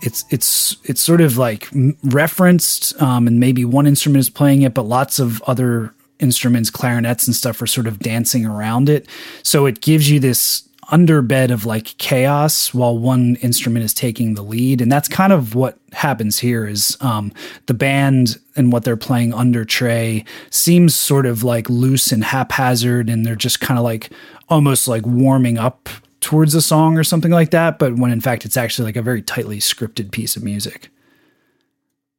[0.02, 1.68] it's it's it's sort of like
[2.02, 7.26] referenced, um, and maybe one instrument is playing it, but lots of other instruments, clarinets
[7.26, 9.06] and stuff, are sort of dancing around it.
[9.42, 14.42] So it gives you this underbed of like chaos while one instrument is taking the
[14.42, 17.30] lead and that's kind of what happens here is um,
[17.66, 23.10] the band and what they're playing under trey seems sort of like loose and haphazard
[23.10, 24.10] and they're just kind of like
[24.48, 25.90] almost like warming up
[26.20, 29.02] towards a song or something like that, but when in fact it's actually like a
[29.02, 30.90] very tightly scripted piece of music.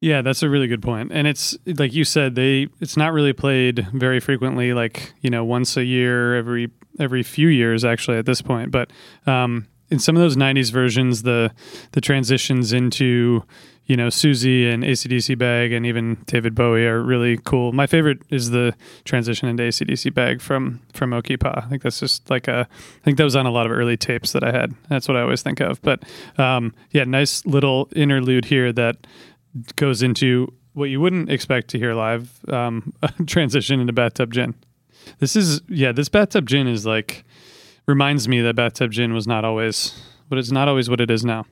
[0.02, 1.12] Yeah, that's a really good point.
[1.12, 5.44] And it's like you said, they it's not really played very frequently, like, you know,
[5.44, 8.72] once a year, every every few years actually at this point.
[8.72, 8.92] But
[9.28, 11.52] um in some of those nineties versions the
[11.92, 13.44] the transitions into
[13.90, 17.72] you know, Suzy and ACDC Bag and even David Bowie are really cool.
[17.72, 21.66] My favorite is the transition into ACDC Bag from from Okipa.
[21.66, 22.68] I think that's just like a.
[22.70, 24.76] I think that was on a lot of early tapes that I had.
[24.90, 25.82] That's what I always think of.
[25.82, 26.04] But
[26.38, 29.08] um, yeah, nice little interlude here that
[29.76, 32.48] goes into what you wouldn't expect to hear live.
[32.48, 32.94] Um,
[33.26, 34.54] transition into Bathtub Gin.
[35.18, 35.94] This is yeah.
[35.94, 37.26] This Bathtub Gin is like
[37.88, 41.26] reminds me that Bathtub Gin was not always, but it's not always what it is
[41.26, 41.48] now.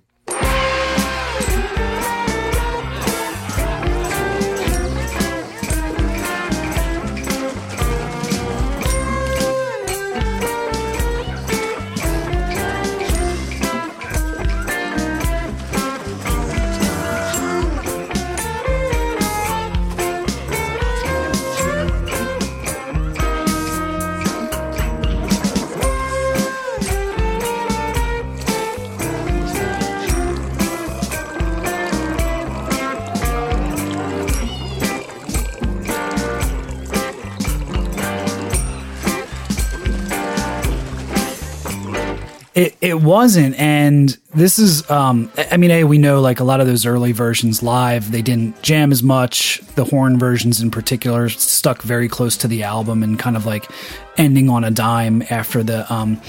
[42.58, 44.90] It, it wasn't, and this is.
[44.90, 48.24] Um, I mean, a we know like a lot of those early versions live, they
[48.24, 49.62] didn't jam as much.
[49.76, 53.70] The horn versions, in particular, stuck very close to the album and kind of like
[54.18, 56.20] ending on a dime after the um,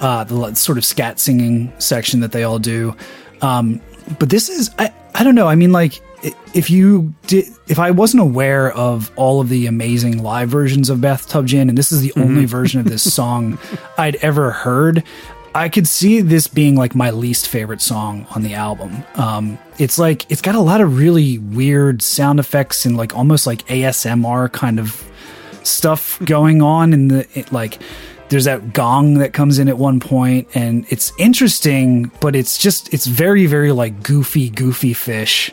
[0.00, 2.94] uh, the sort of scat singing section that they all do.
[3.40, 3.80] Um,
[4.18, 5.48] but this is, I, I don't know.
[5.48, 6.02] I mean, like
[6.52, 11.00] if you did if i wasn't aware of all of the amazing live versions of
[11.00, 12.22] bathtub gin and this is the mm-hmm.
[12.22, 13.56] only version of this song
[13.98, 15.04] i'd ever heard
[15.58, 19.02] I could see this being like my least favorite song on the album.
[19.16, 23.44] Um, it's like it's got a lot of really weird sound effects and like almost
[23.44, 25.04] like ASMR kind of
[25.64, 27.80] stuff going on, and the it, like
[28.28, 32.94] there's that gong that comes in at one point, and it's interesting, but it's just
[32.94, 35.50] it's very very like goofy goofy Phish.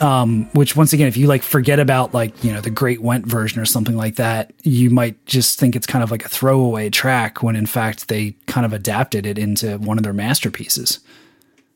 [0.00, 3.26] Um, which once again, if you like forget about like you know the Great Went
[3.26, 6.88] version or something like that, you might just think it's kind of like a throwaway
[6.88, 11.00] track when in fact they kind of adapted it into one of their masterpieces.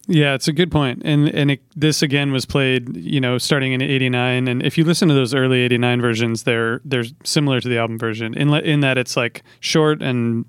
[0.06, 1.02] Yeah, it's a good point.
[1.04, 4.48] And and it, this again was played, you know, starting in '89.
[4.48, 7.98] And if you listen to those early '89 versions, they're they're similar to the album
[7.98, 10.44] version in in that it's like short and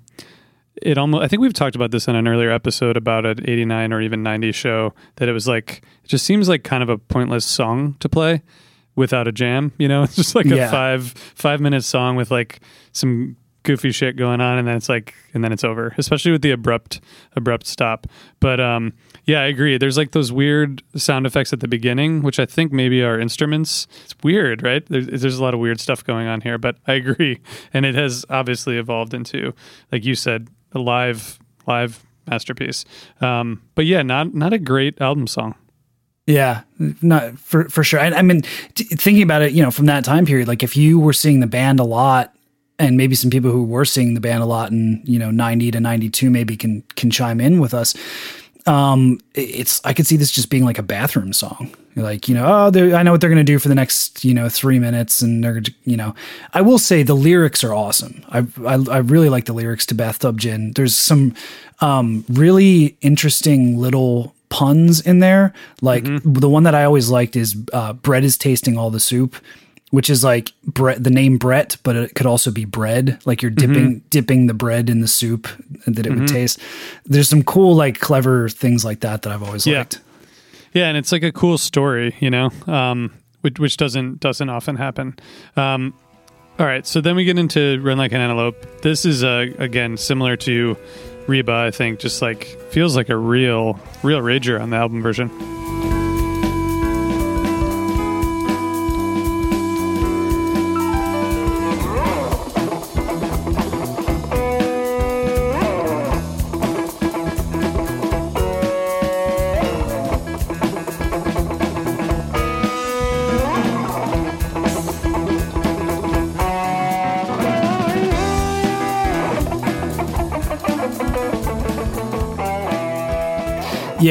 [0.82, 1.24] it almost.
[1.24, 4.22] I think we've talked about this in an earlier episode about an '89 or even
[4.22, 7.96] '90 show that it was like it just seems like kind of a pointless song
[8.00, 8.42] to play
[8.94, 9.72] without a jam.
[9.78, 12.60] You know, it's just like a five five minute song with like
[12.92, 16.40] some goofy shit going on and then it's like and then it's over especially with
[16.40, 17.00] the abrupt
[17.34, 18.06] abrupt stop.
[18.38, 18.92] But um
[19.24, 19.76] yeah i agree.
[19.76, 23.88] There's like those weird sound effects at the beginning which i think maybe are instruments.
[24.04, 24.86] It's weird right?
[24.86, 27.40] There's, there's a lot of weird stuff going on here but i agree.
[27.74, 29.52] And it has obviously evolved into
[29.90, 30.46] like you said
[30.76, 32.84] a live live masterpiece
[33.20, 35.54] um but yeah not not a great album song
[36.28, 36.62] Yeah,
[37.02, 38.00] not for for sure.
[38.00, 38.42] I, I mean,
[38.74, 41.38] t- thinking about it, you know, from that time period, like if you were seeing
[41.38, 42.34] the band a lot,
[42.80, 45.70] and maybe some people who were seeing the band a lot in you know ninety
[45.70, 47.94] to ninety two maybe can can chime in with us.
[48.66, 51.70] Um, it's I could see this just being like a bathroom song.
[51.96, 54.24] Like you know, oh, they're- I know what they're going to do for the next
[54.24, 56.14] you know three minutes, and they're you know,
[56.52, 58.22] I will say the lyrics are awesome.
[58.28, 60.72] I I, I really like the lyrics to Bathtub Gin.
[60.74, 61.34] There's some
[61.80, 65.52] um really interesting little puns in there.
[65.80, 69.34] Like the one that I always liked is uh, bread is tasting all the soup,
[69.90, 73.18] which is like Brett, the name Brett, but it could also be bread.
[73.24, 75.48] Like you're dipping dipping the bread in the soup
[75.86, 76.58] that it would taste.
[77.06, 79.78] There's some cool, like clever things like that that I've always Yeah.
[79.78, 80.00] liked.
[80.76, 83.10] Yeah, and it's like a cool story, you know, um,
[83.40, 85.16] which, which doesn't doesn't often happen.
[85.56, 85.94] Um,
[86.58, 88.82] all right, so then we get into Run Like an Antelope.
[88.82, 90.76] This is uh, again similar to
[91.28, 95.30] Reba, I think, just like feels like a real real rager on the album version.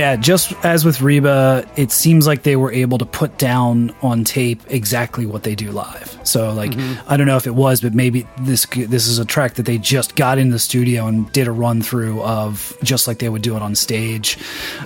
[0.06, 4.24] Yeah, just as with Reba, it seems like they were able to put down on
[4.24, 6.16] tape exactly what they do live.
[6.22, 6.78] So, like,
[7.08, 9.80] I don't know if it was, but maybe this this is a track that they
[9.80, 13.42] just got in the studio and did a run through of just like they would
[13.42, 14.38] do it on stage.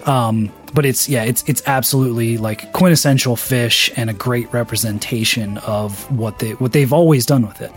[0.05, 6.09] Um, but it's yeah, it's it's absolutely like quintessential Phish and a great representation of
[6.17, 7.73] what they what they've always done with it.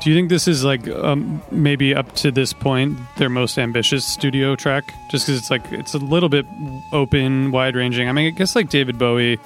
[0.00, 4.04] Do you think this is like um, maybe up to this point their most ambitious
[4.04, 4.94] studio track?
[5.10, 6.46] Just because it's like it's a little bit
[6.92, 8.08] open, wide ranging.
[8.08, 9.38] I mean, I guess like David Bowie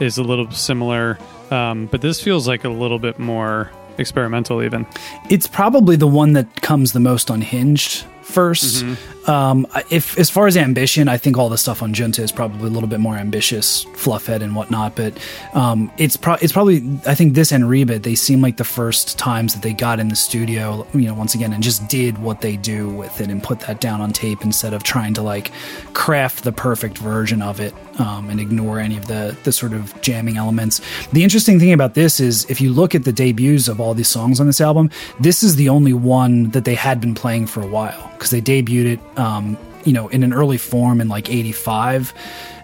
[0.00, 1.18] is a little similar,
[1.50, 4.86] um, but this feels like a little bit more experimental, even.
[5.28, 8.96] it's probably the one that comes the most unhinged 1st
[9.28, 12.66] Um, if as far as ambition, I think all the stuff on Junta is probably
[12.66, 14.96] a little bit more ambitious, fluffhead and whatnot.
[14.96, 15.18] But
[15.52, 19.18] um, it's pro- it's probably I think this and Reba they seem like the first
[19.18, 22.40] times that they got in the studio, you know, once again and just did what
[22.40, 25.52] they do with it and put that down on tape instead of trying to like
[25.92, 30.00] craft the perfect version of it um, and ignore any of the the sort of
[30.00, 30.80] jamming elements.
[31.12, 34.08] The interesting thing about this is if you look at the debuts of all these
[34.08, 37.62] songs on this album, this is the only one that they had been playing for
[37.62, 41.30] a while because they debuted it, um, you know, in an early form in like
[41.30, 42.12] '85.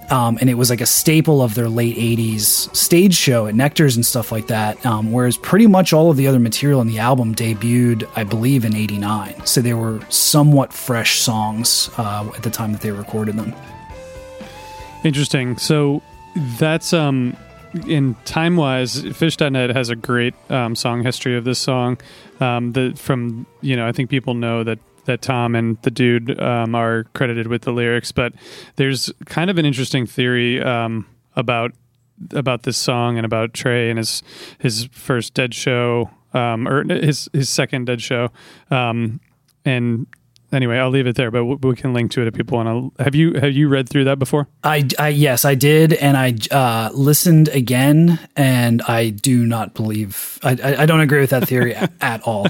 [0.09, 3.97] Um, and it was like a staple of their late 80s stage show at Nectar's
[3.97, 4.87] and stuff like that.
[4.87, 8.65] Um, whereas pretty much all of the other material in the album debuted, I believe,
[8.65, 9.45] in 89.
[9.47, 13.53] So they were somewhat fresh songs uh, at the time that they recorded them.
[15.03, 15.57] Interesting.
[15.57, 16.03] So
[16.59, 17.37] that's um
[17.87, 21.99] in time wise, Phish.net has a great um, song history of this song.
[22.41, 26.39] Um, the from you know I think people know that that Tom and the dude
[26.41, 28.33] um, are credited with the lyrics, but
[28.77, 31.73] there's kind of an interesting theory um, about
[32.33, 34.23] about this song and about Trey and his
[34.59, 38.31] his first Dead show um, or his his second Dead show.
[38.71, 39.21] Um,
[39.65, 40.07] and
[40.53, 43.03] anyway, I'll leave it there, but we can link to it if people want to.
[43.05, 44.49] Have you have you read through that before?
[44.63, 50.39] I, I yes, I did, and I uh, listened again, and I do not believe
[50.43, 52.47] I, I, I don't agree with that theory a- at all.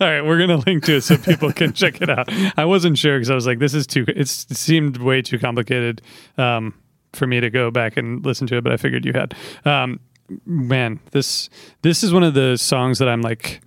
[0.00, 2.28] All right, we're gonna link to it so people can check it out.
[2.58, 4.04] I wasn't sure because I was like, this is too.
[4.08, 6.02] It seemed way too complicated
[6.36, 6.74] um,
[7.12, 9.34] for me to go back and listen to it, but I figured you had.
[9.64, 10.00] Um,
[10.44, 11.48] man, this
[11.82, 13.60] this is one of the songs that I'm like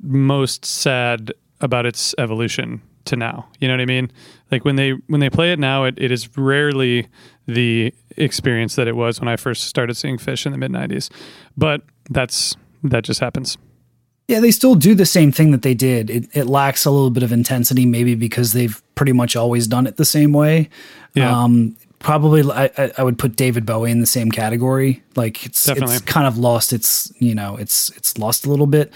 [0.00, 3.48] most sad about its evolution to now.
[3.58, 4.10] You know what I mean?
[4.50, 7.08] Like when they when they play it now, it, it is rarely
[7.46, 11.10] the experience that it was when I first started seeing Phish in the mid '90s.
[11.56, 13.58] But that's that just happens.
[14.28, 16.10] Yeah, they still do the same thing that they did.
[16.10, 19.86] It, it lacks a little bit of intensity, maybe because they've pretty much always done
[19.86, 20.68] it the same way.
[21.14, 21.34] Yeah.
[21.34, 25.02] Um, probably, I, I would put David Bowie in the same category.
[25.16, 25.96] Like it's Definitely.
[25.96, 28.92] it's kind of lost its you know it's it's lost a little bit,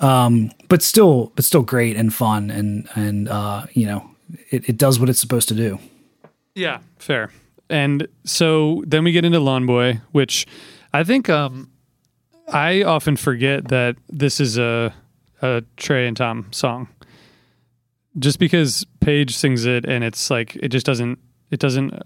[0.00, 4.10] um, but still but still great and fun and and uh, you know
[4.50, 5.78] it, it does what it's supposed to do.
[6.54, 7.32] Yeah, fair.
[7.70, 10.46] And so then we get into Lawn Boy, which
[10.92, 11.70] I think um,
[12.48, 14.94] I often forget that this is a
[15.42, 16.88] a Trey and Tom song.
[18.18, 21.18] Just because Page sings it and it's like it just doesn't
[21.50, 22.00] it doesn't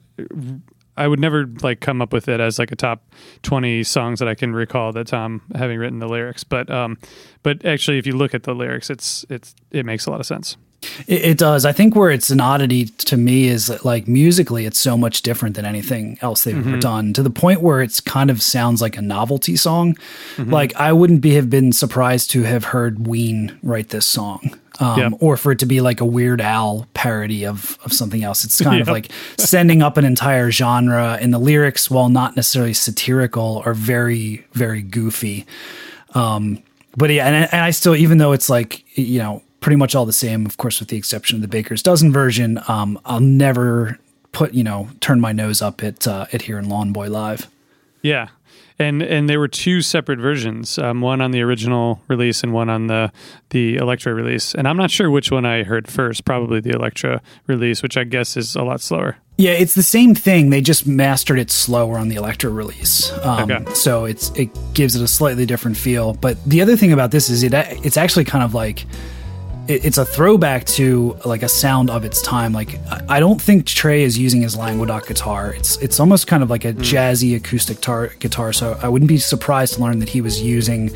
[0.96, 4.26] I would never like come up with it as like a top 20 songs that
[4.26, 6.98] I can recall that Tom having written the lyrics but um
[7.42, 10.26] but actually if you look at the lyrics it's it's it makes a lot of
[10.26, 10.56] sense.
[11.06, 11.64] It, it does.
[11.64, 15.22] I think where it's an oddity to me is that, like musically, it's so much
[15.22, 17.12] different than anything else they've ever done.
[17.14, 19.96] To the point where it's kind of sounds like a novelty song.
[20.38, 24.56] Like I wouldn't be have been surprised to have heard Ween write this song.
[24.80, 25.12] Um, Yep.
[25.20, 28.44] Or for it to be like a Weird Al parody of of something else.
[28.44, 32.74] It's kind of like sending up an entire genre, and the lyrics, while not necessarily
[32.74, 35.46] satirical, are very very goofy.
[36.14, 36.62] Um,
[36.96, 40.06] but yeah, and, and I still, even though it's like you know pretty much all
[40.06, 43.98] the same, of course, with the exception of the Baker's Dozen version, um, I'll never
[44.32, 47.48] put you know turn my nose up at uh, at hearing Lawn Boy live.
[48.02, 48.28] Yeah,
[48.78, 52.68] and and there were two separate versions, um, one on the original release and one
[52.70, 53.10] on the
[53.50, 54.54] the Elektra release.
[54.54, 56.24] And I'm not sure which one I heard first.
[56.24, 59.16] Probably the Elektra release, which I guess is a lot slower.
[59.40, 60.50] Yeah, it's the same thing.
[60.50, 63.72] They just mastered it slower on the Elektra release, um, Okay.
[63.74, 66.14] so it's it gives it a slightly different feel.
[66.14, 68.84] But the other thing about this is it it's actually kind of like
[69.68, 72.52] it, it's a throwback to like a sound of its time.
[72.52, 75.52] Like I- don't think Trey is using his Languedoc guitar.
[75.52, 78.52] It's it's almost kind of like a jazzy acoustic tar- guitar.
[78.52, 80.90] So I wouldn't be surprised to learn that he was using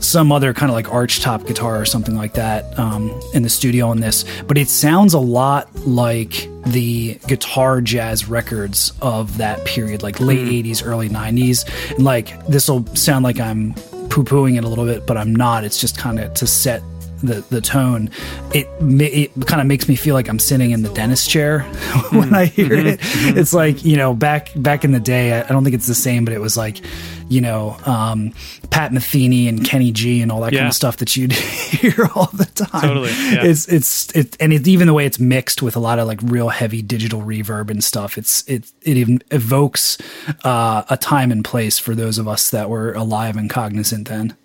[0.00, 3.88] some other kind of like archtop guitar or something like that um, in the studio
[3.88, 4.24] on this.
[4.46, 10.64] But it sounds a lot like the guitar jazz records of that period, like late
[10.64, 11.64] '80s, early '90s.
[11.94, 13.74] And like this will sound like I'm
[14.08, 15.62] poo pooing it a little bit, but I'm not.
[15.62, 16.82] It's just kind of to set
[17.26, 18.10] the the tone.
[18.52, 21.60] It it kind of makes me feel like I'm sitting in the dentist chair
[22.10, 23.00] when I hear it.
[23.02, 25.40] It's like you know back back in the day.
[25.40, 26.80] I, don't think it's the same, but it was like
[27.28, 28.32] you know um,
[28.70, 32.30] Pat Metheny and Kenny G and all that kind of stuff that you'd hear all
[32.32, 32.82] the time.
[32.82, 33.44] Totally, yeah.
[33.44, 36.20] It's it's it and it, even the way it's mixed with a lot of like
[36.22, 38.16] real heavy digital reverb and stuff.
[38.18, 39.98] It's it it even evokes
[40.44, 44.36] uh, a time and place for those of us that were alive and cognizant then.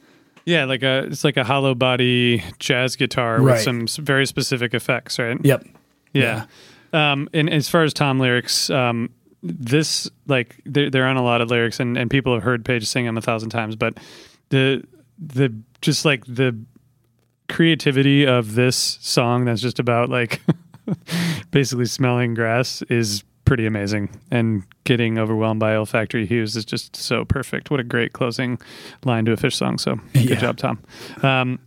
[0.45, 3.65] Yeah, like a it's like a hollow body jazz guitar Right.
[3.65, 5.37] with some very specific effects, right?
[5.43, 5.65] Yep.
[6.13, 6.45] Yeah.
[6.93, 9.09] Um, and as far as Tom lyrics, um,
[9.43, 12.85] this like they're, they're on a lot of lyrics, and, and people have heard Page
[12.85, 13.75] sing them a thousand times.
[13.75, 13.97] But
[14.49, 14.83] the
[15.17, 16.57] the just like the
[17.47, 20.41] creativity of this song that's just about like
[21.51, 27.25] basically smelling grass is pretty amazing and getting overwhelmed by olfactory hues is just so
[27.25, 28.57] perfect what a great closing
[29.03, 30.35] line to a Phish song so good Yeah.
[30.35, 30.79] job tom
[31.21, 31.59] um,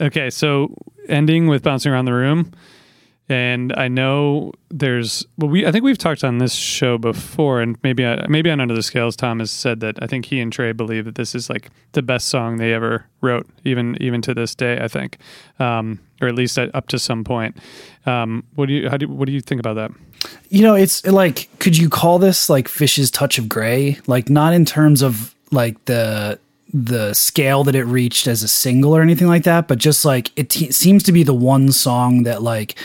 [0.00, 0.74] okay so
[1.08, 2.50] ending with bouncing around the room
[3.28, 7.76] and I know there's well, we I think we've talked on this show before, and
[7.82, 10.50] maybe I, maybe on Under the Scales, Tom has said that I think he and
[10.50, 14.34] Trey believe that this is like the best song they ever wrote, even even to
[14.34, 14.78] this day.
[14.80, 15.18] I think,
[15.58, 17.56] um, or at least at, up to some point.
[18.06, 19.90] Um, what do you how do what do you think about that?
[20.48, 23.98] You know, it's like, could you call this like Phish's touch of gray?
[24.06, 26.38] Like, not in terms of like the
[26.72, 30.30] the scale that it reached as a single or anything like that, but just like
[30.36, 32.78] it seems to be the one song that like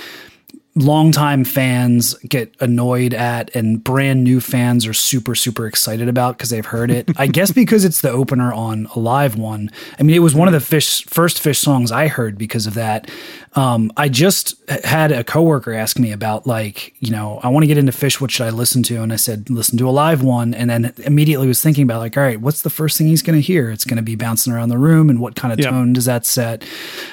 [0.76, 6.50] longtime fans get annoyed at and brand new fans are super super excited about because
[6.50, 7.10] they've heard it.
[7.18, 9.70] I guess because it's the opener on a live one.
[10.00, 12.74] I mean it was one of the Phish first Phish songs i heard because of
[12.74, 13.10] that.
[13.56, 17.68] Um, i just had a coworker ask me about like you know i want to
[17.68, 19.04] get into Phish what should i listen to?
[19.04, 20.56] And i said listen to a live one.
[20.56, 23.38] And then immediately was thinking about like all right what's the first thing he's going
[23.38, 23.70] to hear?
[23.70, 26.26] It's going to be bouncing around the room and what kind of tone does that
[26.26, 26.66] set?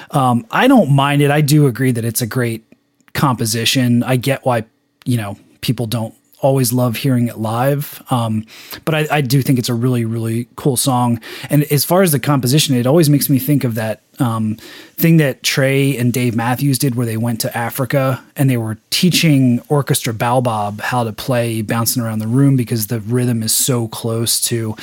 [0.09, 1.29] Um, i don't mind it.
[1.29, 2.65] I do agree that it's a great
[3.13, 4.03] composition.
[4.03, 4.65] I get why,
[5.05, 8.03] you know, people don't always love hearing it live.
[8.09, 8.45] Um,
[8.83, 11.21] but I, I do think it's a really, really cool song.
[11.49, 14.55] And as far as the composition, it always makes me think of that um,
[14.95, 18.77] thing that Trey and Dave Matthews did where they went to Africa and they were
[18.89, 23.87] teaching Orchestra Baobab how to play bouncing around the room because the rhythm is so
[23.87, 24.75] close to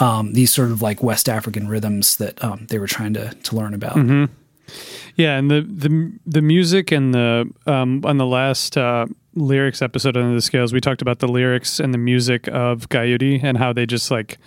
[0.00, 3.56] um, these sort of like West African rhythms that um, they were trying to, to
[3.56, 3.96] learn about.
[5.16, 10.16] Yeah, and the the the music and the um on the last uh lyrics episode
[10.16, 13.72] on the scales we talked about the lyrics and the music of Guyute and how
[13.72, 14.38] they just like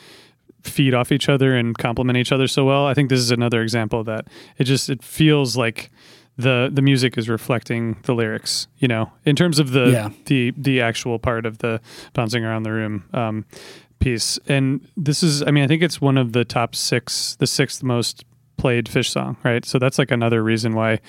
[0.63, 2.85] feed off each other and complement each other so well.
[2.87, 4.27] I think this is another example of that.
[4.57, 5.91] It just it feels like
[6.37, 10.09] the the music is reflecting the lyrics, you know, in terms of the Yeah.
[10.25, 11.79] the the actual part of the
[12.13, 13.45] bouncing around the room um,
[13.99, 14.37] piece.
[14.47, 17.81] And this is, I mean, I think it's one of the top six, the sixth
[17.83, 18.25] most
[18.65, 19.63] played Phish song, right?
[19.63, 20.99] So that's like another reason why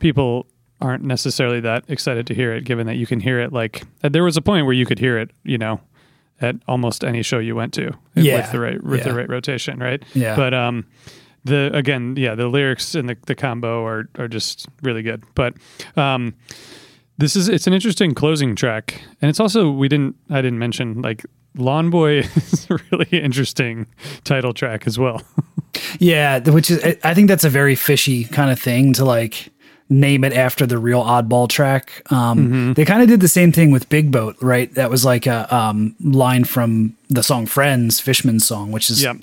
[0.00, 0.46] people
[0.82, 4.10] aren't necessarily that excited to hear it, given that you can hear it like uh,
[4.10, 5.80] there was a point where you could hear it, you know,
[6.42, 8.36] at almost any show you went to Yeah.
[8.42, 10.02] with the right with the right rotation, right?
[10.12, 10.36] Yeah.
[10.36, 10.84] But um,
[11.44, 15.24] the again, yeah, the lyrics and the, the combo are are just really good.
[15.34, 15.54] But
[15.96, 16.34] um,
[17.16, 21.00] this is it's an interesting closing track, and it's also we didn't I didn't mention
[21.00, 21.24] like
[21.56, 23.86] Lawn Boy is a really interesting
[24.24, 25.22] title track as well.
[25.98, 29.48] Yeah, which is I- think that's a very fishy kind of thing to like
[29.88, 32.02] name it after the real oddball track.
[32.10, 34.72] Um, They kind of did the same thing with Big Boat, right?
[34.74, 39.14] That was like a um, line from the song Friends, Fishman's song, which is yeah,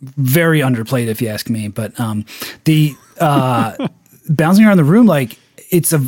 [0.00, 1.68] very underplayed if you ask me.
[1.68, 2.24] But um,
[2.64, 3.88] the uh,
[4.28, 5.38] bouncing around the room, like
[5.70, 6.00] it's a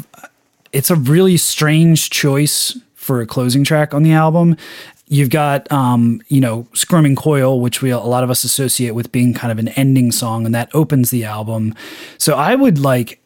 [0.72, 4.56] it's a really strange choice for a closing track on the album.
[5.08, 9.12] You've got, um, you know, Squirming Coil, which we a lot of us associate with
[9.12, 11.74] being kind of an ending song, and that opens the album.
[12.18, 13.20] So I would like,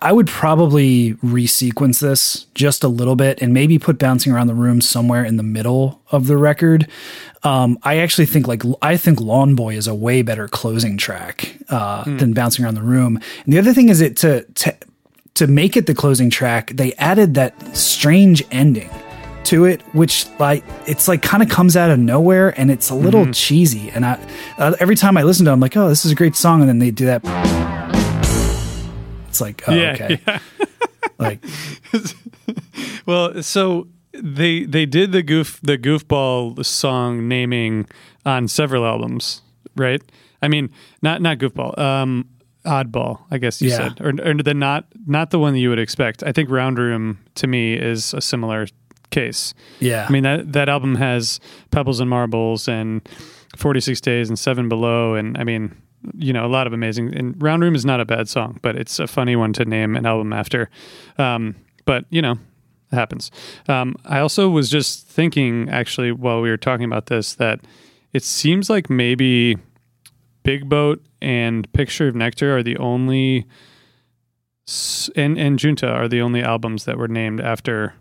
[0.00, 4.54] I would probably resequence this just a little bit and maybe put Bouncing Around the
[4.54, 6.88] Room somewhere in the middle of the record.
[7.42, 11.56] Um, I actually think like I think Lawn Boy is a way better closing track
[11.68, 13.20] uh, than Bouncing Around the Room.
[13.44, 14.76] And the other thing is it to to
[15.34, 18.90] to make it the closing track, they added that strange ending
[19.46, 22.94] to it, which like it's like kind of comes out of nowhere and it's a
[22.94, 23.90] little cheesy.
[23.90, 24.18] And I
[24.58, 26.60] uh, every time I listen to, it, I'm like, oh, this is a great song,
[26.60, 27.22] and then they do that.
[29.28, 30.38] It's like, oh, yeah, okay, yeah.
[31.18, 31.44] like
[33.06, 37.86] Well, so they they did the goof the goofball song naming
[38.24, 39.42] on several albums,
[39.76, 40.00] right?
[40.40, 40.70] I mean,
[41.02, 42.28] not not goofball, um,
[42.64, 43.76] oddball, I guess you Yeah.
[43.94, 46.22] said, or, or the not not the one that you would expect.
[46.22, 48.66] I think Round Room to me is a similar
[49.10, 49.54] case.
[49.80, 51.40] yeah, I mean that that album has
[51.70, 53.06] Pebbles and Marbles and
[53.56, 55.74] 46 Days and Seven Below and I mean
[56.14, 58.76] you know a lot of amazing and Round Room is not a bad song but
[58.76, 60.70] it's a funny one to name an album after.
[61.18, 62.32] Um, but you know
[62.92, 63.30] it happens.
[63.68, 67.60] Um, I also was just thinking actually while we were talking about this that
[68.12, 69.56] it seems like maybe
[70.44, 73.46] Big Boat and Picture of Nectar are the only
[75.16, 77.94] and and Junta are the only albums that were named after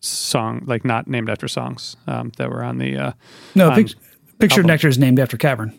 [0.00, 3.12] song like not named after songs um, that were on the uh,
[3.54, 3.70] no.
[3.70, 3.94] on Pic-
[4.38, 4.66] Picture album.
[4.68, 5.76] Nectar is named after Cavern.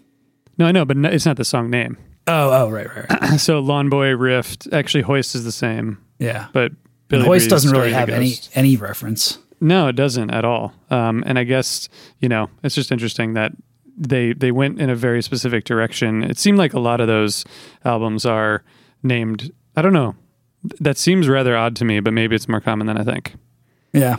[0.57, 1.97] no I know but no, it's not the song name
[2.29, 3.39] Oh, oh, right, right, right.
[3.39, 6.47] so Lawn Boy Rift actually Hoist is the same yeah.
[6.51, 6.71] but
[7.11, 9.37] And Hoist doesn't really have any any reference.
[9.61, 11.87] no it doesn't at all um, and I guess
[12.19, 13.53] you know it's just interesting that
[13.97, 17.45] they they went in a very specific direction it seemed like a lot of those
[17.85, 18.63] albums are
[19.03, 20.15] named I don't know
[20.81, 23.35] that seems rather odd to me but maybe it's more common than I think
[23.93, 24.17] Yeah,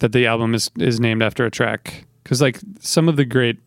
[0.00, 3.58] that the album is is named after a track because like some of the great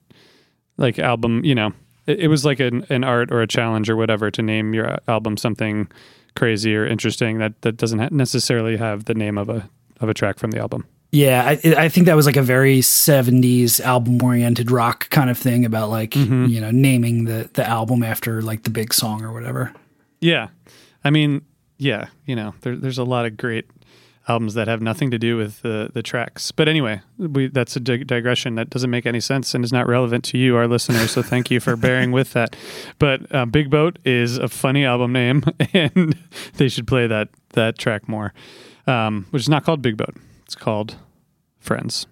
[0.77, 1.73] like album you know
[2.07, 4.97] it, it was like an, an art or a challenge or whatever to name your
[5.07, 5.87] album something
[6.35, 9.69] crazy or interesting that that doesn't ha- necessarily have the name of a
[9.99, 12.79] of a track from the album Yeah, I, I think that was like a very
[12.79, 16.45] '70s album-oriented rock kind of thing about like Mm-hmm.
[16.45, 19.73] you know naming the the album after like the big song or whatever.
[20.21, 20.47] yeah
[21.03, 21.41] i mean
[21.77, 23.65] yeah you know there, there's a lot of great
[24.27, 27.79] albums that have nothing to do with the the tracks but anyway we that's a
[27.79, 31.11] dig- digression that doesn't make any sense and is not relevant to you our listeners
[31.11, 32.55] so thank you for bearing with that
[32.99, 35.43] but uh, big boat is a funny album name
[35.73, 36.15] and
[36.57, 38.33] they should play that that track more
[38.87, 40.15] um, which is not called big boat
[40.45, 40.95] it's called
[41.59, 42.05] friends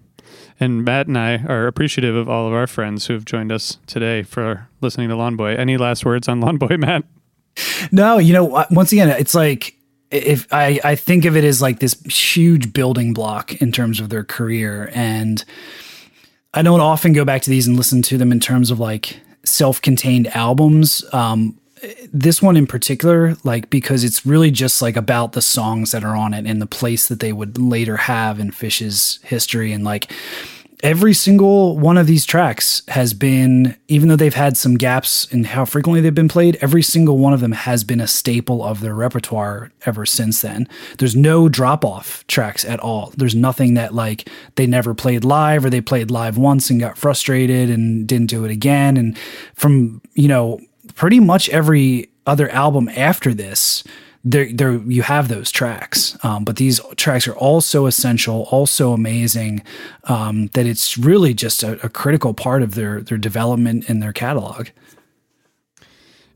[0.58, 3.78] and Matt and I are appreciative of all of our friends who have joined us
[3.86, 5.54] today for listening to Lawn Boy.
[5.54, 7.04] Any last words on Lawn Boy, Matt?
[7.90, 9.74] No, you know, uh, once again, it's like
[10.10, 14.08] if I I think of it as like this huge building block in terms of
[14.08, 15.44] their career, and
[16.52, 19.20] I don't often go back to these and listen to them in terms of like
[19.44, 21.04] self-contained albums.
[21.12, 21.56] Um,
[22.12, 26.16] this one in particular, like because it's really just like about the songs that are
[26.16, 30.12] on it and the place that they would later have in Phish's history, and like
[30.82, 35.44] every single one of these tracks has been, even though they've had some gaps in
[35.44, 38.80] how frequently they've been played, every single one of them has been a staple of
[38.80, 40.68] their repertoire ever since then.
[40.98, 43.12] There's no drop off tracks at all.
[43.16, 46.98] There's nothing that like they never played live or they played live once and got
[46.98, 48.96] frustrated and didn't do it again.
[48.96, 49.18] And
[49.54, 50.60] from, you know,
[50.94, 53.84] pretty much every other album after this,
[54.22, 56.16] there there you have those tracks.
[56.22, 59.62] Um, but these tracks are all so essential, all so amazing
[60.04, 64.12] um, that it's really just a, a critical part of their their development and their
[64.12, 64.68] catalog.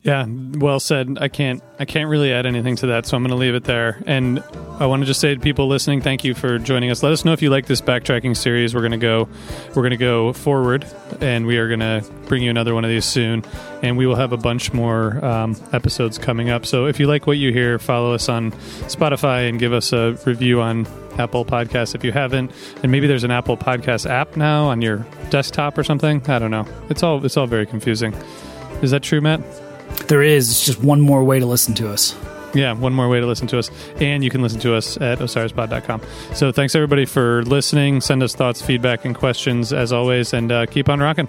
[0.05, 1.17] Yeah, well said.
[1.19, 3.65] I can't I can't really add anything to that, so I'm going to leave it
[3.65, 4.03] there.
[4.07, 4.45] And
[4.79, 7.03] I want to just say to people listening, thank you for joining us.
[7.03, 8.75] Let us know if you like this backtracking series.
[8.75, 9.31] We're going to go
[9.69, 10.87] we're going to go forward
[11.23, 13.45] and we are going to bring you another one of these soon.
[13.83, 16.67] And we will have a bunch more um, episodes coming up.
[16.67, 20.19] So if you like what you hear, follow us on Spotify and give us a
[20.27, 20.87] review on
[21.19, 22.51] Apple Podcasts if you haven't.
[22.83, 26.21] And maybe there's an Apple Podcast app now on your desktop or something.
[26.29, 26.69] I don't know.
[26.91, 28.13] It's all it's all very confusing.
[28.83, 29.41] Is that true, Matt?
[30.09, 30.51] There is.
[30.51, 32.15] It's just one more way to listen to us.
[32.55, 33.71] Yeah, one more way to listen to us.
[33.97, 36.01] And you can listen to us at osirispod.com.
[36.35, 38.01] So thanks, everybody, for listening.
[38.01, 41.29] Send us thoughts, feedback, and questions as always, and uh, keep on rocking.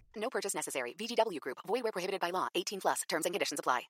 [0.21, 0.93] No purchase necessary.
[0.99, 1.57] VGW Group.
[1.67, 2.47] Void where prohibited by law.
[2.53, 3.01] 18 plus.
[3.09, 3.81] Terms and conditions apply.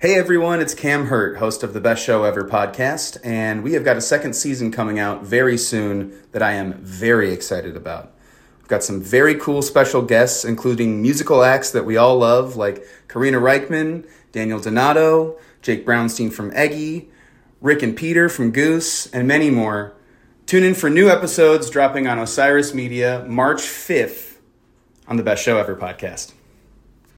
[0.00, 3.84] Hey everyone, it's Cam Hurt, host of the Best Show Ever podcast, and we have
[3.84, 8.12] got a second season coming out very soon that I am very excited about.
[8.58, 12.84] We've got some very cool special guests, including musical acts that we all love, like
[13.06, 17.08] Karina Rykman, Daniel Donato, Jake Brownstein from Eggy,
[17.60, 19.94] Rick and Peter from Goose, and many more.
[20.44, 24.33] Tune in for new episodes dropping on Osiris Media March 5th
[25.06, 26.32] on the Best Show Ever podcast.